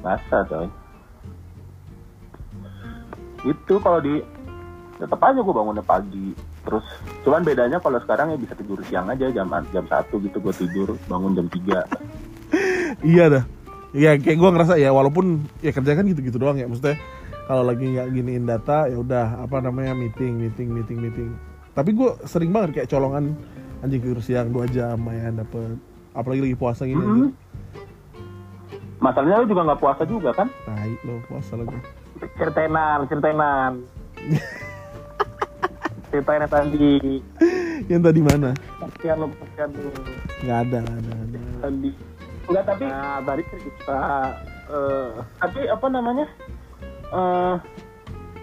[0.03, 0.69] basah coy.
[3.49, 4.21] Itu kalau di
[4.97, 6.33] tetap aja gue bangunnya pagi.
[6.67, 6.83] Terus
[7.23, 10.89] cuman bedanya kalau sekarang ya bisa tidur siang aja jam jam satu gitu gue tidur
[11.07, 11.87] bangun jam 3
[13.15, 13.43] Iya dah.
[13.95, 16.67] Iya kayak gue ngerasa ya walaupun ya kerja kan gitu-gitu doang ya.
[16.67, 16.99] Maksudnya
[17.47, 21.29] kalau lagi nggak giniin data ya udah apa namanya meeting meeting meeting meeting.
[21.77, 23.37] Tapi gue sering banget kayak colongan
[23.79, 25.77] anjing tidur siang dua jam ya dapet
[26.11, 27.05] apalagi lagi puasa gini Mhm.
[27.07, 27.33] anjing.
[28.97, 31.77] masalahnya lu juga nggak puasa juga kan Tai lo puasa lagi.
[32.33, 33.73] Certenan, certenan.
[36.07, 37.21] Certenan tadi.
[37.85, 38.51] Yang tadi mana?
[38.79, 39.89] Kasihan lu, kasihan lu.
[40.41, 41.39] Nggak ada, nggak ada, nggak ada.
[41.61, 41.91] Tadi.
[42.47, 43.99] enggak tapi Nah, tadi cerita.
[44.67, 46.25] eh tapi apa namanya
[47.07, 47.55] eh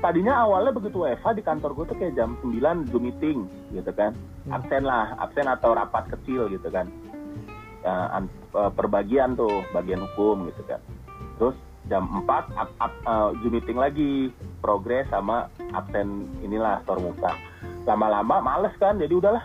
[0.05, 4.13] tadinya awalnya begitu WFH di kantor gue tuh kayak jam 9 Zoom meeting gitu kan.
[4.53, 6.93] Absen lah absen atau rapat kecil gitu kan.
[7.89, 10.81] An- eh, perbagian tuh bagian hukum gitu kan.
[11.41, 11.57] Terus
[11.89, 14.29] jam 4 up, up, eh, Zoom meeting lagi
[14.61, 17.33] progres sama absen inilah store muka.
[17.89, 19.45] Lama-lama males kan jadi udahlah.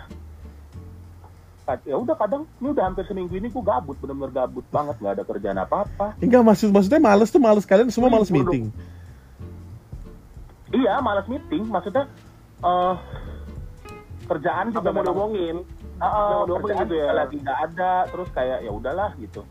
[1.86, 5.24] Ya udah kadang ini udah hampir seminggu ini gue gabut bener-bener gabut banget nggak ada
[5.24, 6.18] kerjaan apa-apa.
[6.18, 8.74] Enggak maksud maksudnya males tuh males kalian semua males meeting.
[10.70, 11.66] Iya, malas meeting.
[11.70, 12.06] Maksudnya
[12.60, 12.96] eh
[14.30, 15.66] kerjaan juga Apa mau ngomongin?
[16.00, 17.10] Mau diomongin kerjaan gitu ya?
[17.14, 17.94] lagi nggak ada.
[18.14, 19.42] Terus kayak ya udahlah gitu.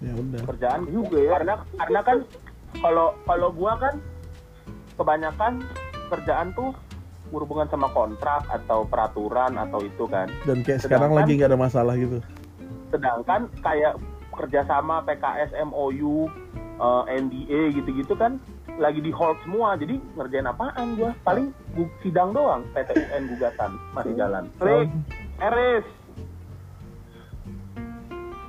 [0.00, 0.40] Ya udah.
[0.48, 1.30] Kerjaan Juga ya.
[1.40, 2.18] Karena karena kan
[2.80, 3.94] kalau kalau gua kan
[4.96, 5.52] kebanyakan
[6.08, 6.72] kerjaan tuh
[7.28, 10.30] berhubungan sama kontrak atau peraturan atau itu kan.
[10.46, 12.22] Dan kayak sekarang lagi nggak ada masalah gitu.
[12.88, 13.98] Sedangkan kayak
[14.30, 16.30] kerjasama PKS, MOU,
[16.78, 18.38] eh, NDA gitu-gitu kan
[18.76, 19.74] lagi di hold semua.
[19.74, 21.10] Jadi ngerjain apaan gua?
[21.22, 21.52] Paling
[22.00, 24.44] sidang doang PT UN gugatan masih jalan.
[24.60, 24.90] Rick,
[25.40, 25.86] Eris.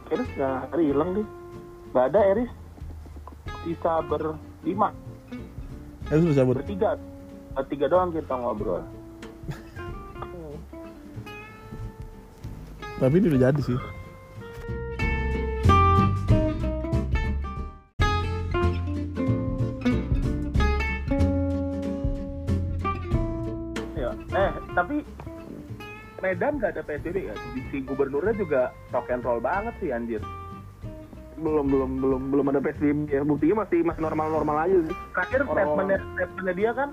[0.08, 1.28] Eris nggak ada hilang deh.
[1.92, 2.52] Gak ada Eris.
[3.63, 4.92] Sisa berlima,
[6.08, 6.56] Ya sudah cabut.
[6.63, 6.96] bertiga.
[7.52, 8.84] Bertiga doang kita ngobrol.
[12.98, 13.78] Tapi ini udah jadi sih.
[26.18, 27.36] Medan gak ada PSBB ya?
[27.70, 30.22] Si gubernurnya juga rock and roll banget sih anjir.
[31.38, 33.22] Belum, belum, belum, belum ada PSBB ya.
[33.22, 34.96] Buktinya masih masih normal-normal aja sih.
[35.14, 36.90] Terakhir statementnya, statementnya dia kan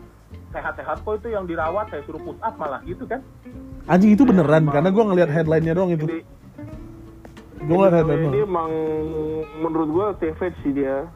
[0.53, 3.25] sehat-sehat kok itu yang dirawat saya suruh push up malah gitu kan.
[3.89, 6.05] Anjing itu beneran karena gua ngeliat headline-nya doang itu.
[6.07, 6.21] Jadi,
[7.65, 8.45] Gua ngeliat headline doang.
[8.45, 8.71] emang
[9.65, 11.09] menurut gua savage sih dia.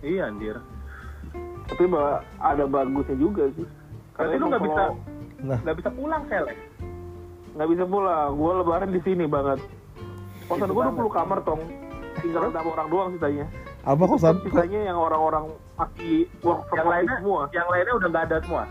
[0.00, 0.56] Iya anjir.
[1.68, 1.84] Tapi
[2.40, 3.66] ada bagusnya juga sih.
[4.16, 4.84] Berarti lu nggak bisa
[5.38, 6.44] kalau Nah, nggak bisa pulang Sel.
[7.54, 8.28] nggak bisa pulang.
[8.34, 9.58] Gua lebaran di sini banget.
[10.44, 11.00] Kosan Itu gua banget.
[11.00, 11.62] 20 kamar tong.
[12.18, 13.46] Tinggal sama orang doang sisanya.
[13.80, 14.34] apa kosan?
[14.42, 17.40] Sisanya yang orang-orang masih work from Yang lainnya semua.
[17.48, 18.62] Yang lainnya udah nggak ada semua.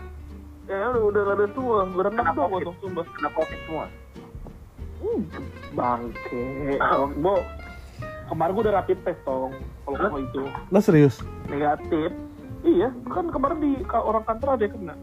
[0.64, 1.78] Ya udah udah nggak ada semua.
[1.88, 3.04] Berenang doang covid, kosong sumpah.
[3.08, 3.84] kena covid semua.
[5.72, 6.44] Bangke.
[6.78, 7.06] Ah.
[7.08, 7.34] Gua
[8.28, 9.52] kemarin gua udah rapid test tong.
[9.82, 11.16] Kalau itu Lah serius?
[11.48, 12.12] negatif.
[12.58, 14.94] Iya, kan kemarin di orang kantor ada yang kena.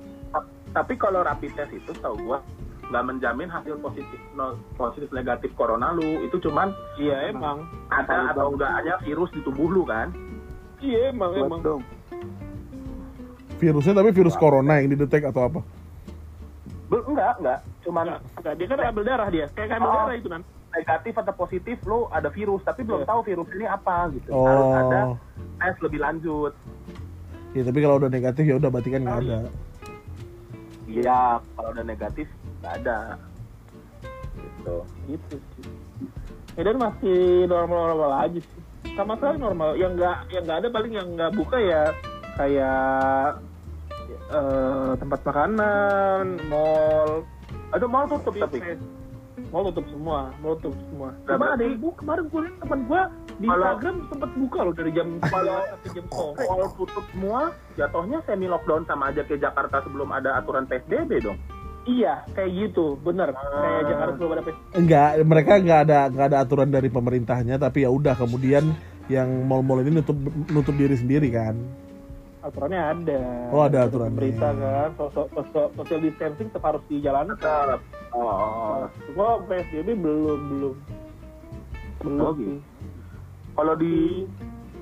[0.75, 2.43] Tapi kalau rapid test itu tahu gua
[2.85, 7.65] nggak menjamin hasil positif no, positif negatif corona lu itu cuman Iya emang.
[7.87, 10.13] ada atau enggaknya virus di tubuh lu kan
[10.77, 11.61] Iya emang Buat emang.
[11.63, 11.81] dong.
[13.55, 15.59] Virusnya tapi virus corona yang didetek atau apa?
[16.85, 19.45] Bel- enggak enggak cuman Enggak, enggak, dia kan ambil darah dia.
[19.49, 19.95] Kayak ambil Oh.
[19.95, 20.41] darah itu kan.
[20.75, 23.07] negatif atau positif lu ada virus tapi belum Iya.
[23.07, 25.15] tahu virus ini apa gitu harus ada Oh.
[25.55, 26.51] tes lebih lanjut
[27.49, 29.37] Ya tapi kalau udah negatif ya udah berarti kan nggak ada.
[29.39, 29.49] iya
[31.03, 32.27] kalau udah negatif
[32.61, 33.19] nggak ada
[34.39, 35.69] gitu Gitu sih.
[36.55, 38.61] Medan masih normal-normal aja sih.
[38.95, 39.75] Sama sekali normal.
[39.75, 41.83] Yang enggak yang enggak ada paling yang enggak buka ya
[42.39, 43.29] kayak
[44.31, 47.23] eh, tempat makanan, mall,
[47.71, 48.59] aduh mau tutup tapi
[49.51, 51.09] Mall tutup semua, mall tutup semua.
[51.27, 53.01] Nah, Cuma ada ibu kemarin gue liat teman gue
[53.35, 55.27] di Kalau- Instagram sempat buka loh dari jam 9
[55.67, 56.35] sampai jam 10.
[56.39, 57.41] kalau tutup semua
[57.75, 61.35] jatuhnya semi lockdown sama aja kayak Jakarta sebelum ada aturan PSBB dong
[61.85, 63.29] Iya, kayak gitu, bener.
[63.29, 64.73] Kayak Jakarta belum ada PSBB.
[64.73, 68.73] Enggak, mereka nggak ada nggak ada aturan dari pemerintahnya tapi ya udah kemudian
[69.05, 70.17] yang mall-mall ini nutup
[70.49, 71.53] nutup diri sendiri kan.
[72.41, 73.19] Aturannya ada.
[73.49, 74.15] Oh, ada aturannya.
[74.15, 77.77] Berita kan, sosok sosok social distancing tetap harus dijalankan.
[78.15, 80.75] Oh Gua PSBB belum belum.
[81.97, 82.59] Bener Oh, gitu.
[83.51, 84.23] Kalau di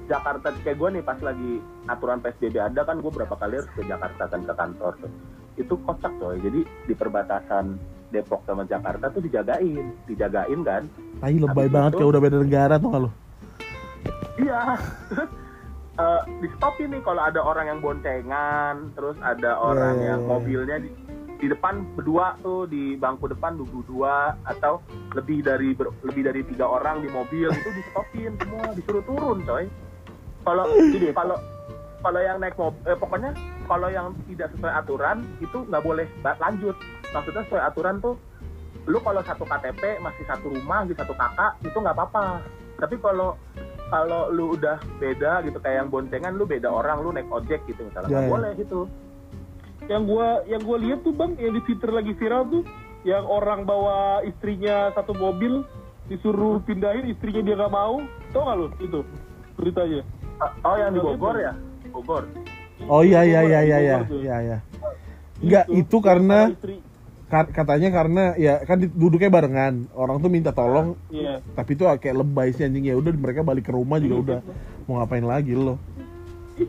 [0.03, 1.51] Jakarta kayak gue nih pas lagi
[1.85, 5.11] aturan PSBB ada kan gue berapa kali harus ke Jakarta kan ke kantor tuh.
[5.55, 6.37] Itu kocak coy.
[6.37, 7.77] Jadi di perbatasan
[8.09, 10.83] Depok sama Jakarta tuh dijagain, dijagain kan.
[11.17, 13.09] Tai lebay Habis banget itu- kayak udah beda negara tuh kalau.
[14.35, 14.61] Iya.
[15.07, 15.29] Terus
[16.03, 20.27] eh, di stopin nih kalau ada orang yang boncengan, terus ada orang Iya, yang iya.
[20.27, 20.89] mobilnya di,
[21.43, 24.79] di depan berdua tuh di bangku depan duduk dua atau
[25.11, 29.43] lebih dari ber- lebih dari tiga orang di mobil itu di stopin semua disuruh turun
[29.43, 29.67] coy.
[30.41, 30.63] Kalau
[31.19, 31.35] kalau
[31.99, 33.35] kalau yang naik mobil, eh, pokoknya
[33.67, 36.79] kalau yang tidak sesuai aturan itu nggak boleh lanjut.
[37.11, 38.15] Maksudnya sesuai aturan tuh,
[38.87, 42.39] lu kalau satu KTP masih satu rumah di satu kakak itu nggak apa-apa.
[42.79, 43.35] Tapi kalau
[43.87, 47.83] kalau lu udah beda gitu kayak yang boncengan lu beda orang lu naik ojek gitu
[47.83, 48.31] misalnya Ya, nggak ya.
[48.31, 48.79] boleh itu.
[49.87, 52.63] Yang gua yang gua lihat tuh bang yang di Twitter lagi viral tuh
[53.03, 55.63] yang orang bawa istrinya satu mobil
[56.07, 57.99] disuruh pindahin istrinya dia nggak mau
[58.31, 58.99] tau nggak lu itu
[59.55, 60.03] beritanya
[60.63, 61.45] Oh yang di Bogor itu.
[61.45, 61.53] ya?
[61.93, 62.23] Bogor.
[62.89, 64.19] Oh iya iya iya iya iya tuh.
[64.19, 64.57] iya iya.
[65.39, 66.75] Enggak, itu karena sama istri
[67.31, 69.87] ka- katanya karena ya kan duduknya barengan.
[69.95, 73.69] Orang tuh minta tolong, iya tapi itu kayak lebay sih anjing ya udah mereka balik
[73.69, 74.39] ke rumah juga udah
[74.89, 75.79] mau ngapain lagi lo.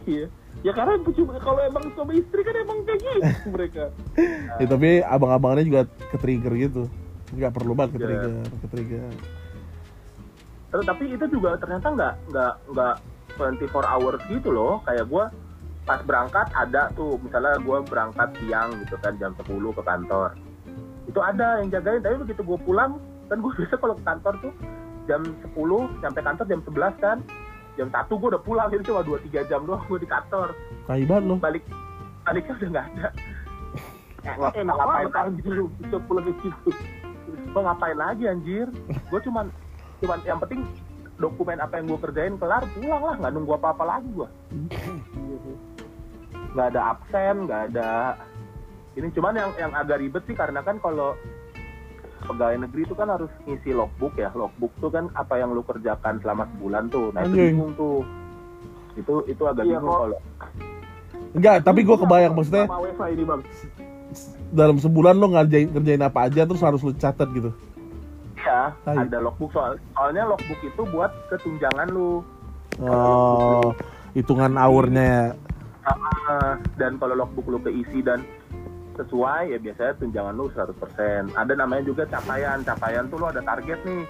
[0.07, 0.31] iya
[0.65, 3.21] ya karena cuma kalau emang suami istri kan emang kayak gitu
[3.55, 3.85] mereka
[4.55, 6.83] Ya, tapi abang-abangannya juga ke trigger gitu.
[7.31, 8.07] Nggak perlu banget ke Iya.
[8.07, 9.11] trigger, ke trigger.
[10.71, 12.95] Terus tapi itu juga ternyata nggak nggak nggak
[13.37, 14.79] 24 hours gitu loh.
[14.83, 15.25] Kayak gue
[15.85, 20.29] pas berangkat ada tuh misalnya gue berangkat siang gitu kan jam 10 ke kantor.
[21.05, 22.01] Itu ada yang jagain.
[22.01, 22.97] Tapi begitu gue pulang
[23.27, 24.53] kan gue biasa kalau ke kantor tuh
[25.05, 25.51] jam 10
[26.01, 27.19] sampai kantor jam 11 kan.
[27.75, 30.55] Jam 1 gue udah pulang jadi cuma 2-3 jam doang gue di kantor.
[30.87, 31.35] Tai banget lo.
[31.43, 31.65] Balik
[32.25, 33.09] baliknya udah nggak ada.
[34.25, 36.73] Eh, Wah, enak ngapain anjir lu bisa pulang ke situ
[37.55, 38.67] gue ngapain lagi anjir
[39.13, 39.53] gue cuman
[40.01, 40.65] cuman yang penting
[41.21, 44.29] dokumen apa yang gue kerjain kelar pulang lah nggak nunggu apa apa lagi gue
[46.57, 48.17] nggak ada absen nggak ada
[48.97, 51.13] ini cuman yang yang agak ribet sih karena kan kalau
[52.25, 54.33] pegawai negeri itu kan harus ngisi logbook ya.
[54.33, 57.13] Logbook tuh kan apa yang lu kerjakan selama sebulan tuh.
[57.13, 58.01] Nah itu bingung tuh.
[58.95, 60.21] Itu itu agak Iya, bingung kalau
[61.35, 63.41] Enggak, tapi gue kebayang maksudnya sama WiFi ini bang.
[64.55, 67.51] dalam sebulan lo ngerjain ngerjain apa aja terus harus lo catat gitu.
[68.39, 69.03] ya Tai.
[69.03, 69.51] ada logbook.
[69.51, 72.23] Soal soalnya logbook itu buat ketunjangan lu.
[72.79, 73.75] Oh,
[74.15, 75.25] hitungan hournya ya.
[76.79, 78.23] Dan kalau logbook lu keisi dan
[78.95, 81.35] sesuai ya biasanya tunjangan lu 100%.
[81.35, 82.63] Ada namanya juga capaian.
[82.63, 84.03] Capaian tuh lu ada target nih.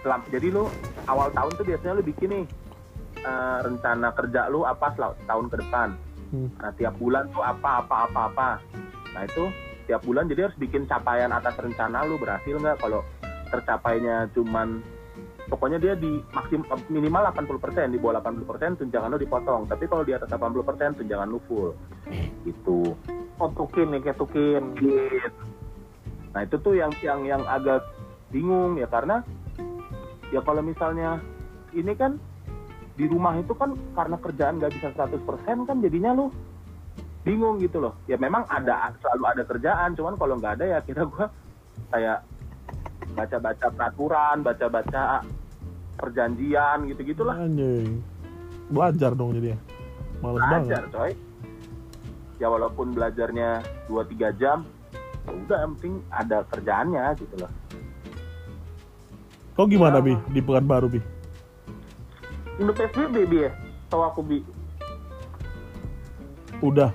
[0.00, 0.64] Selam- jadi lu
[1.04, 2.44] awal tahun tuh biasanya lu bikin nih
[3.20, 4.96] eh, rencana kerja lu apa
[5.28, 5.88] tahun ke depan.
[6.30, 6.48] Hmm.
[6.62, 8.48] Nah, tiap bulan tuh apa apa apa apa.
[9.12, 9.44] Nah, itu
[9.90, 13.02] tiap bulan jadi harus bikin capaian atas rencana lu berhasil nggak kalau
[13.50, 14.78] tercapainya cuman
[15.50, 19.66] pokoknya dia di maksim minimal 80% di bawah 80% tunjangan lu dipotong.
[19.66, 21.74] Tapi kalau di atas 80% tunjangan lu full.
[22.46, 22.94] Itu
[23.42, 24.62] oh tukin nih kayak tukin.
[26.30, 27.82] Nah itu tuh yang yang yang agak
[28.30, 29.26] bingung ya karena
[30.30, 31.18] ya kalau misalnya
[31.74, 32.14] ini kan
[32.94, 36.30] di rumah itu kan karena kerjaan nggak bisa 100% kan jadinya lu
[37.26, 37.98] bingung gitu loh.
[38.06, 41.26] Ya memang ada selalu ada kerjaan cuman kalau nggak ada ya kira gua
[41.90, 42.22] kayak
[43.10, 45.26] baca-baca peraturan baca-baca
[46.00, 48.00] perjanjian gitu gitulah Anjing.
[48.68, 49.58] Belajar dong jadi ya.
[50.20, 50.92] Males belajar banget.
[50.92, 51.12] coy
[52.36, 54.64] ya walaupun belajarnya 2-3 jam
[55.20, 57.52] ya udah yang penting ada kerjaannya gitu loh
[59.52, 61.00] Kau gimana bi di Pekanbaru bi?
[62.56, 63.52] udah PSBB bi ya
[63.86, 64.40] tau aku bi
[66.60, 66.92] Udah.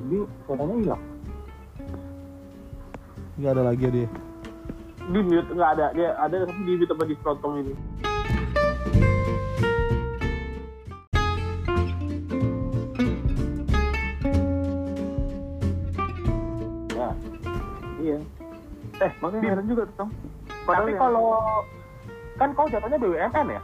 [0.00, 1.02] ini suaranya hilang
[3.36, 4.08] Nggak ada lagi ya dia.
[5.06, 5.86] Di mute nggak ada.
[5.92, 7.74] Dia ada tapi di mute apa di Sprotom ini.
[16.92, 17.08] Ya.
[18.00, 18.18] Iya.
[18.96, 20.08] Eh makanya Bim, heran juga tuh
[20.66, 21.26] tapi yang- kalau
[22.36, 23.62] kan kau jatuhnya BUMN ya?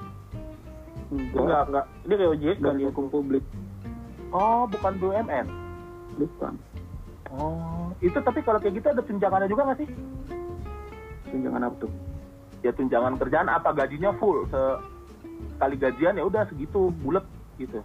[1.10, 1.62] Enggak.
[1.66, 3.44] Enggak dia kayak OJK kan dia hukum publik.
[4.30, 5.46] Oh bukan BUMN
[6.14, 6.54] bukan.
[7.32, 9.88] Oh itu tapi kalau kayak gitu ada tunjangannya juga nggak sih
[11.32, 11.92] tunjangan apa tuh
[12.62, 14.46] ya tunjangan kerjaan apa gajinya full
[15.56, 17.24] sekali gajian ya udah segitu bulat
[17.58, 17.80] gitu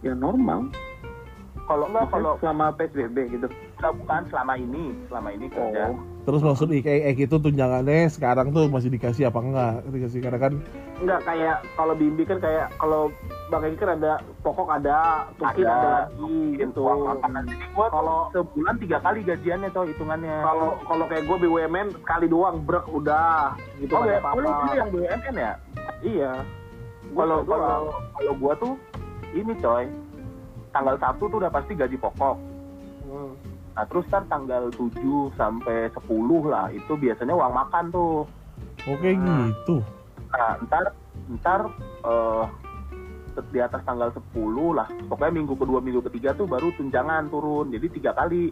[0.00, 0.70] ya normal
[1.68, 3.46] kalau enggak kalau selama PSBB gitu.
[3.76, 6.00] enggak bukan selama ini selama ini kerja Oh.
[6.28, 9.74] Terus maksud IKEK itu tunjangannya sekarang tuh masih dikasih apa enggak?
[9.88, 10.52] Dikasih karena kan
[11.00, 13.08] Enggak kayak kalau Bimbi kan kayak kalau
[13.48, 14.12] Bang kan ada
[14.44, 16.84] pokok ada, tukin ada, Ada, lagi gitu.
[17.72, 22.84] kalau sebulan tiga kali gajiannya tuh hitungannya kalau kalau kayak gue BUMN sekali doang brek
[22.86, 24.64] udah gitu oh ya lu apa-apa.
[24.68, 25.52] itu yang BUMN ya
[25.98, 26.32] Iya.
[27.08, 28.74] Kalau kalau kalau gua tuh
[29.32, 29.88] ini coy
[30.70, 32.36] tanggal satu tuh udah pasti gaji pokok
[33.08, 33.32] Hmm.
[33.72, 34.92] nah terus ntar tanggal 7
[35.32, 36.04] sampai 10
[36.44, 38.28] lah itu biasanya uang makan tuh
[38.84, 39.80] oke gitu.
[40.28, 40.92] nah ntar
[41.40, 41.60] ntar
[42.04, 42.44] eh
[43.44, 44.34] di atas tanggal 10
[44.72, 48.50] lah pokoknya minggu kedua minggu ketiga tuh baru tunjangan turun jadi tiga kali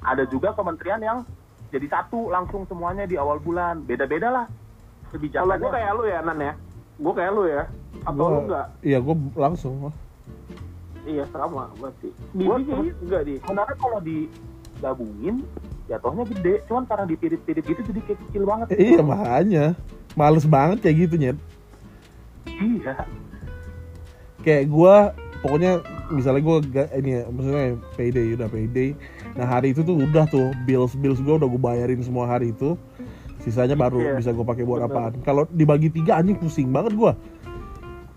[0.00, 1.18] ada juga kementerian yang
[1.68, 6.18] jadi satu langsung semuanya di awal bulan beda-beda lah Kalau kebijakannya gue kayak lu ya
[6.20, 6.52] Nan ya.
[6.94, 7.62] Gue kayak lu ya.
[8.02, 8.66] Atau lu Gua- enggak?
[8.80, 9.74] Iya, gue langsung.
[11.02, 12.08] Iya sama berarti.
[12.32, 13.34] Gua Bibi kayaknya enggak di.
[13.38, 15.36] sebenarnya kalau digabungin
[15.84, 19.64] jatuhnya gede cuman karena dipirit-pirit gitu jadi kayak kecil banget Iya, makanya.
[20.12, 21.38] Males banget kayak gitu, Nyet.
[22.48, 22.94] iya
[24.42, 24.94] Kayak gua
[25.42, 27.62] pokoknya misalnya ga, ini ya, maksudnya
[27.94, 28.88] payday udah payday.
[29.32, 32.76] Nah, hari itu tuh udah tuh bills bills gua udah gue bayarin semua hari itu.
[33.42, 34.92] Sisanya baru Iya, bisa gue pakai buat bener.
[34.92, 35.12] apaan.
[35.26, 37.16] Kalau dibagi tiga anjing pusing banget gua.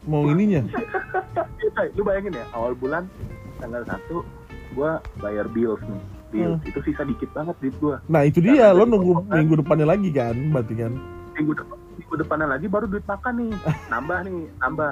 [0.05, 0.61] Mau ininya.
[1.97, 3.09] Lu bayangin ya awal bulan
[3.57, 8.43] tanggal 1 gua bayar bills nih bills itu sisa dikit banget duit gua Nah, itu
[8.43, 10.91] dia lo nunggu minggu depannya lagi kan, berarti kan.
[11.35, 13.51] minggu depan minggu depannya lagi baru duit makan nih
[13.91, 14.91] nambah nih nambah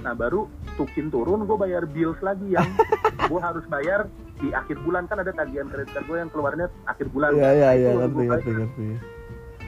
[0.00, 2.66] nah baru tukin turun gue bayar bills lagi yang
[3.30, 4.08] gue harus bayar
[4.38, 7.70] di akhir bulan kan ada tagihan kredit card gue yang keluarnya akhir bulan Iya, iya,
[7.74, 8.58] iya, ngerti, ngerti, bayar.
[8.66, 8.86] ngerti.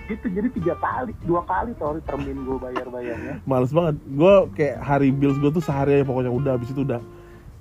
[0.05, 3.97] gitu jadi tiga kali dua kali sorry termin gue bayar bayarnya Males banget.
[4.05, 7.01] Gue kayak hari bills gue tuh sehari aja pokoknya udah habis itu udah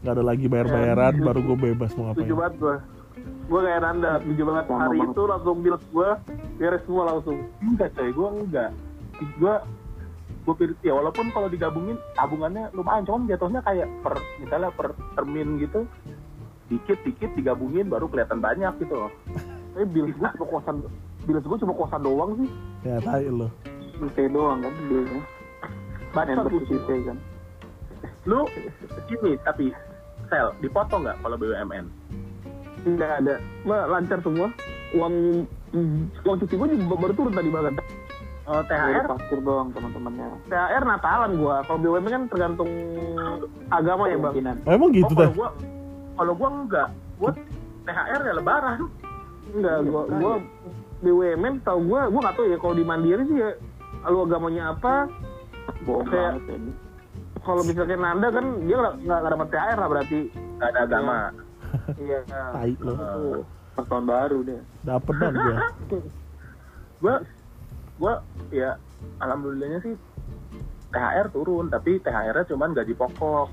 [0.04, 2.28] nggak ada lagi bayar-bayaran, baru gue bebas mau ngapain.
[2.28, 2.76] Banget gue.
[3.48, 4.66] Gue kayak Nanda, setuju banget.
[4.68, 6.10] Hari itu langsung bills gue
[6.60, 7.38] beres semua langsung.
[7.64, 8.70] enggak coy gue enggak
[9.40, 9.56] gue
[10.44, 15.56] gue pirit ya walaupun kalau digabungin tabungannya lumayan cuman jatuhnya kayak per misalnya per termin
[15.56, 15.88] gitu
[16.68, 19.12] dikit dikit digabungin baru kelihatan banyak gitu loh
[19.74, 20.76] Tapi bills gue cuma kosan,
[21.26, 22.50] bills gue cuma kosan doang sih.
[22.86, 23.50] Ya, tai lo.
[23.98, 25.24] Bills doang kan billsnya.
[26.14, 26.62] Baca Member
[27.10, 27.18] kan.
[28.24, 28.46] lu
[29.10, 29.74] ini tapi
[30.30, 31.86] sel dipotong nggak kalau BUMN
[32.86, 33.36] Tidak ada.
[33.66, 34.54] Lancar semua.
[34.94, 35.44] Uang
[36.22, 37.74] uang cuti gue juga baru turun tadi bahkan.
[38.46, 40.28] Oh, THR pasir doang teman-temannya.
[40.46, 41.56] THR Natalan gue.
[41.64, 42.72] Kalau BUMN kan tergantung
[43.70, 44.34] agama ya bang.
[44.60, 45.30] Oh, emang oh, gitu kalau teh?
[45.34, 45.50] gua
[46.14, 47.32] kalau gua enggak gua
[47.84, 48.78] THR ya lebaran
[49.50, 50.34] Enggak, gua gua
[51.00, 53.50] BUMN tau gua gua nggak tahu ya kalau di Mandiri sih ya
[54.04, 55.08] lu agamanya apa
[55.82, 56.72] Bohong Kayak- banget ini.
[57.40, 60.20] kalau misalkan Nanda kan dia nggak dapat THR lah berarti
[60.54, 61.16] nggak ada agama
[61.98, 62.20] iya
[62.56, 62.94] Tai lo.
[62.94, 63.40] Eh,
[63.74, 64.62] Pas tahun baru deh.
[64.84, 65.42] Dapet banget
[65.90, 66.02] gue.
[67.02, 67.16] gua
[68.02, 68.78] gua ya
[69.22, 69.94] alhamdulillahnya sih
[70.94, 73.48] THR turun tapi THR-nya cuman gaji pokok.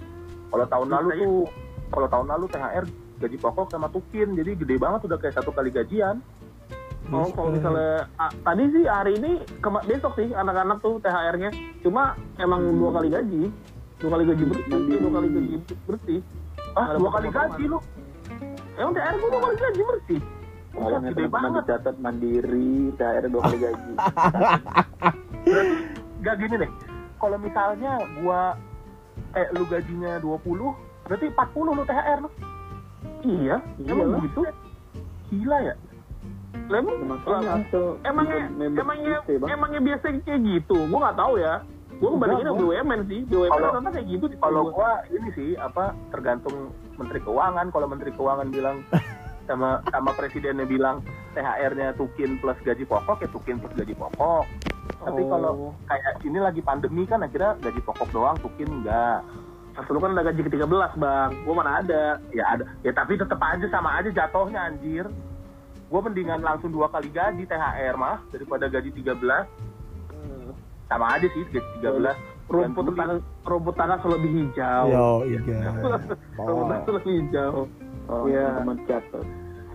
[0.51, 1.45] Kalau tahun lalu tuh
[1.91, 2.85] kalau tahun lalu THR
[3.21, 6.21] gaji pokok sama tukin jadi gede banget udah kayak satu kali gajian.
[7.11, 11.51] Oh kalau misalnya ah, tadi sih hari ini kema- besok sih anak-anak tuh THR-nya
[11.83, 13.43] cuma emang dua kali gaji
[14.01, 15.55] dua kali gaji bersih dua kali gaji
[15.89, 16.21] bersih.
[16.77, 17.79] Ah dua kali gaji lu?
[18.77, 20.21] Emang THR gua dua kali gaji bersih
[20.71, 21.63] Gede yang teman banget.
[21.67, 23.93] dicatat mandiri, THR dua kali gaji.
[26.25, 26.71] Gak gini deh.
[27.17, 28.57] Kalau misalnya gua
[29.33, 32.31] eh lu gajinya 20 berarti 40 lu THR lu.
[33.21, 34.17] Iya iyalah.
[34.17, 34.41] begitu
[35.29, 35.75] gila ya?
[36.71, 38.47] Asal emangnya
[38.79, 39.49] emangnya kita, Bang.
[39.51, 40.77] emangnya biasa kayak gitu?
[40.87, 41.55] Gua nggak tahu ya.
[42.01, 43.21] Gua ngebandinginnya Enggak, BUMN sih.
[43.29, 46.57] BUMN Kalau- rata kayak gitu di kalau gua ini sih apa tergantung
[46.97, 47.67] menteri keuangan.
[47.69, 48.77] Kalau menteri keuangan bilang
[49.47, 54.45] sama sama presidennya bilang THR-nya tukin plus gaji pokok ya tukin plus gaji pokok.
[55.01, 55.29] Tapi Oh.
[55.31, 55.53] kalau
[55.89, 59.25] kayak ini lagi pandemi kan akhirnya gaji pokok doang tukin enggak.
[59.79, 61.31] Satu lu kan ada gaji ke-13 bang.
[61.47, 62.19] Gua mana ada.
[62.35, 62.65] Ya ada.
[62.83, 65.07] Ya tapi tetap aja sama aja jatuhnya anjir.
[65.91, 69.19] Gue mendingan langsung dua kali gaji THR mah daripada gaji 13
[70.87, 72.15] sama aja sih gaji 13
[72.51, 73.15] rumput tetangga
[73.47, 74.85] rumput selalu lebih hijau.
[74.87, 75.39] Yo, iya.
[76.39, 77.67] rumput selalu lebih hijau
[78.11, 78.59] Oh, Iya.
[78.59, 79.25] teman catat.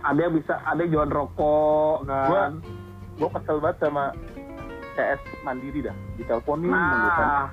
[0.04, 2.54] ada yang bisa ada yang jualan rokok Gua- kan?
[3.16, 4.04] gue kesel banget sama
[4.94, 5.96] CS Mandiri dah.
[6.14, 7.26] Diteleponin mulu kan.
[7.26, 7.48] Nah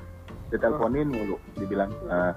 [0.49, 2.33] diteleponin mulu dibilang eh,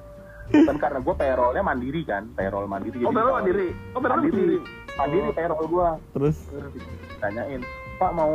[0.61, 3.01] kan karena gue payrollnya mandiri kan payroll mandiri.
[3.01, 3.67] Oh jadi baru kalau- mandiri?
[3.91, 4.31] Oh baru Mandiri.
[4.31, 4.57] mandiri?
[4.95, 6.37] Mandiri payroll gue Terus?
[7.17, 7.61] Tanyain
[7.97, 8.33] pak mau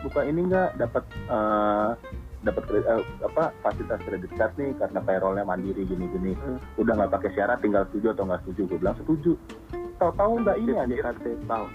[0.00, 0.68] buka ini nggak?
[0.78, 1.90] Dapat eh,
[2.40, 6.32] dapat eh, apa fasilitas kredit card nih karena payrollnya mandiri gini-gini.
[6.40, 6.58] Hmm.
[6.80, 8.60] udah nggak pakai syarat tinggal setuju atau nggak setuju.
[8.68, 9.32] Gue bilang setuju.
[10.00, 11.12] Tahu-tahu nggak ini aja
[11.44, 11.66] tahu.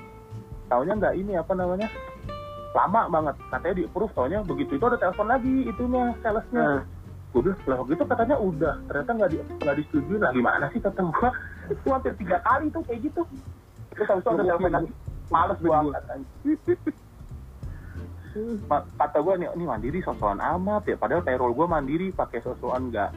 [0.66, 1.88] Taunya nggak ini apa namanya
[2.74, 3.36] lama banget.
[3.54, 4.72] Katanya di approve taunya begitu.
[4.82, 6.66] Itu ada telepon lagi itunya salesnya.
[6.82, 6.84] Nah.
[7.36, 8.76] gue bilang lah gitu katanya udah.
[8.88, 10.18] Ternyata nggak di nggak disetujui.
[10.18, 11.30] Lah gimana sih kata gue
[11.70, 13.22] itu hampir tiga kali tuh kayak gitu.
[13.94, 14.92] Terus habis itu ada telepon lagi.
[15.30, 15.74] Males gue
[18.96, 23.10] kata gue nih, ini mandiri sosokan amat ya padahal payroll gue mandiri pakai sosokan nggak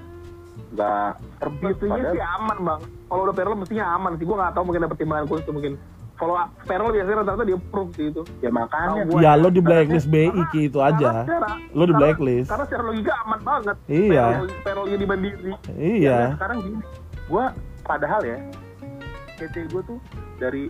[0.69, 2.81] nggak terbit Mestinya padahal sih aman bang.
[3.09, 4.25] Kalau udah payroll mestinya aman sih.
[4.25, 5.73] Gue nggak tahu mungkin ada pertimbangan khusus tuh mungkin.
[6.15, 6.35] Kalau
[6.67, 8.23] payroll biasanya rata-rata di approve sih itu.
[8.39, 11.11] ya makanya Tahu Ya lo di blacklist BI Ki, itu Karena aja.
[11.23, 12.49] secara- Lo di blacklist.
[12.51, 13.77] Karena secara logika aman banget.
[13.87, 14.25] Iya.
[14.27, 15.53] Payroll, payrollnya di mandiri.
[15.73, 16.19] Iya.
[16.21, 16.79] Ya, sekarang gini
[17.29, 17.45] gue
[17.83, 18.39] padahal ya
[19.37, 19.99] PT gue tuh
[20.37, 20.67] dari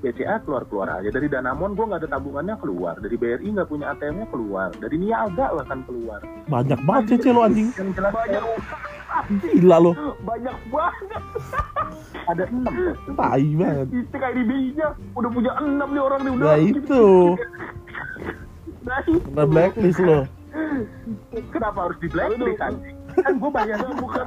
[0.00, 3.92] BCA keluar keluar aja dari Danamon gue nggak ada tabungannya keluar dari BRI nggak punya
[3.92, 7.68] ATM-nya keluar dari Niaga bahkan keluar Banyak banget cece lo anjing.
[7.70, 8.42] yang jelas Banyak,
[9.52, 9.92] Gila lo.
[10.22, 11.22] banyak banget.
[12.24, 12.74] ada enam
[13.12, 13.86] Tai banget.
[13.92, 16.46] Istik IDB-nya udah punya enam nih orang nih udah.
[16.46, 17.04] Nah itu.
[18.80, 19.18] Nah, itu.
[19.20, 20.18] Kena blacklist lo.
[21.50, 24.26] kenapa harus di blacklist anjing kan gue bayar bukan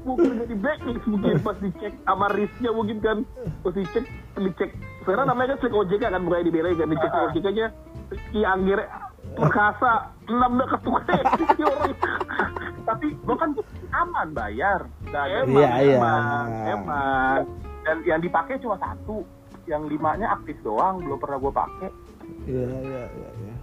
[0.00, 3.16] bukan di blacklist mungkin pas dicek sama risknya mungkin kan
[3.60, 4.70] pas dicek dicek
[5.02, 7.30] sekarang namanya kan cek OJK kan bukan di BRI kan dicek Ah.
[7.30, 7.66] OJK nya
[8.08, 8.78] Rizky Anggir
[9.36, 9.92] perkasa
[10.26, 10.52] enam
[11.58, 11.92] Ini orang.
[12.88, 13.50] Tapi gue kan
[13.92, 14.80] aman bayar.
[15.12, 15.96] Dan emang Iya, iya.
[16.00, 17.38] emang emang.
[17.84, 19.22] Dan yang dipakai cuma satu.
[19.68, 21.90] Yang limanya aktif doang belum pernah gue pakai.
[22.48, 23.30] Iya iya iya.
[23.44, 23.54] iya.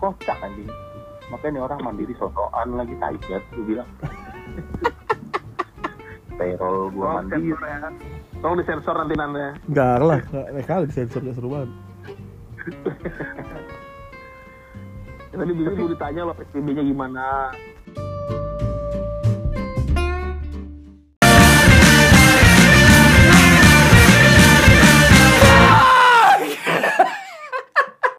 [0.00, 0.68] kocak anjing.
[1.32, 3.88] Makanya nih orang mandiri sosokan lagi tai banget gue bilang.
[6.34, 7.54] Payroll gue mandiri
[8.44, 9.40] tolong disensor nanti nanti
[9.72, 11.70] Enggak lah, enggak enggak kali sensor gak seru banget.
[15.34, 17.24] tadi bisa gue ditanya lo PSBB nya gimana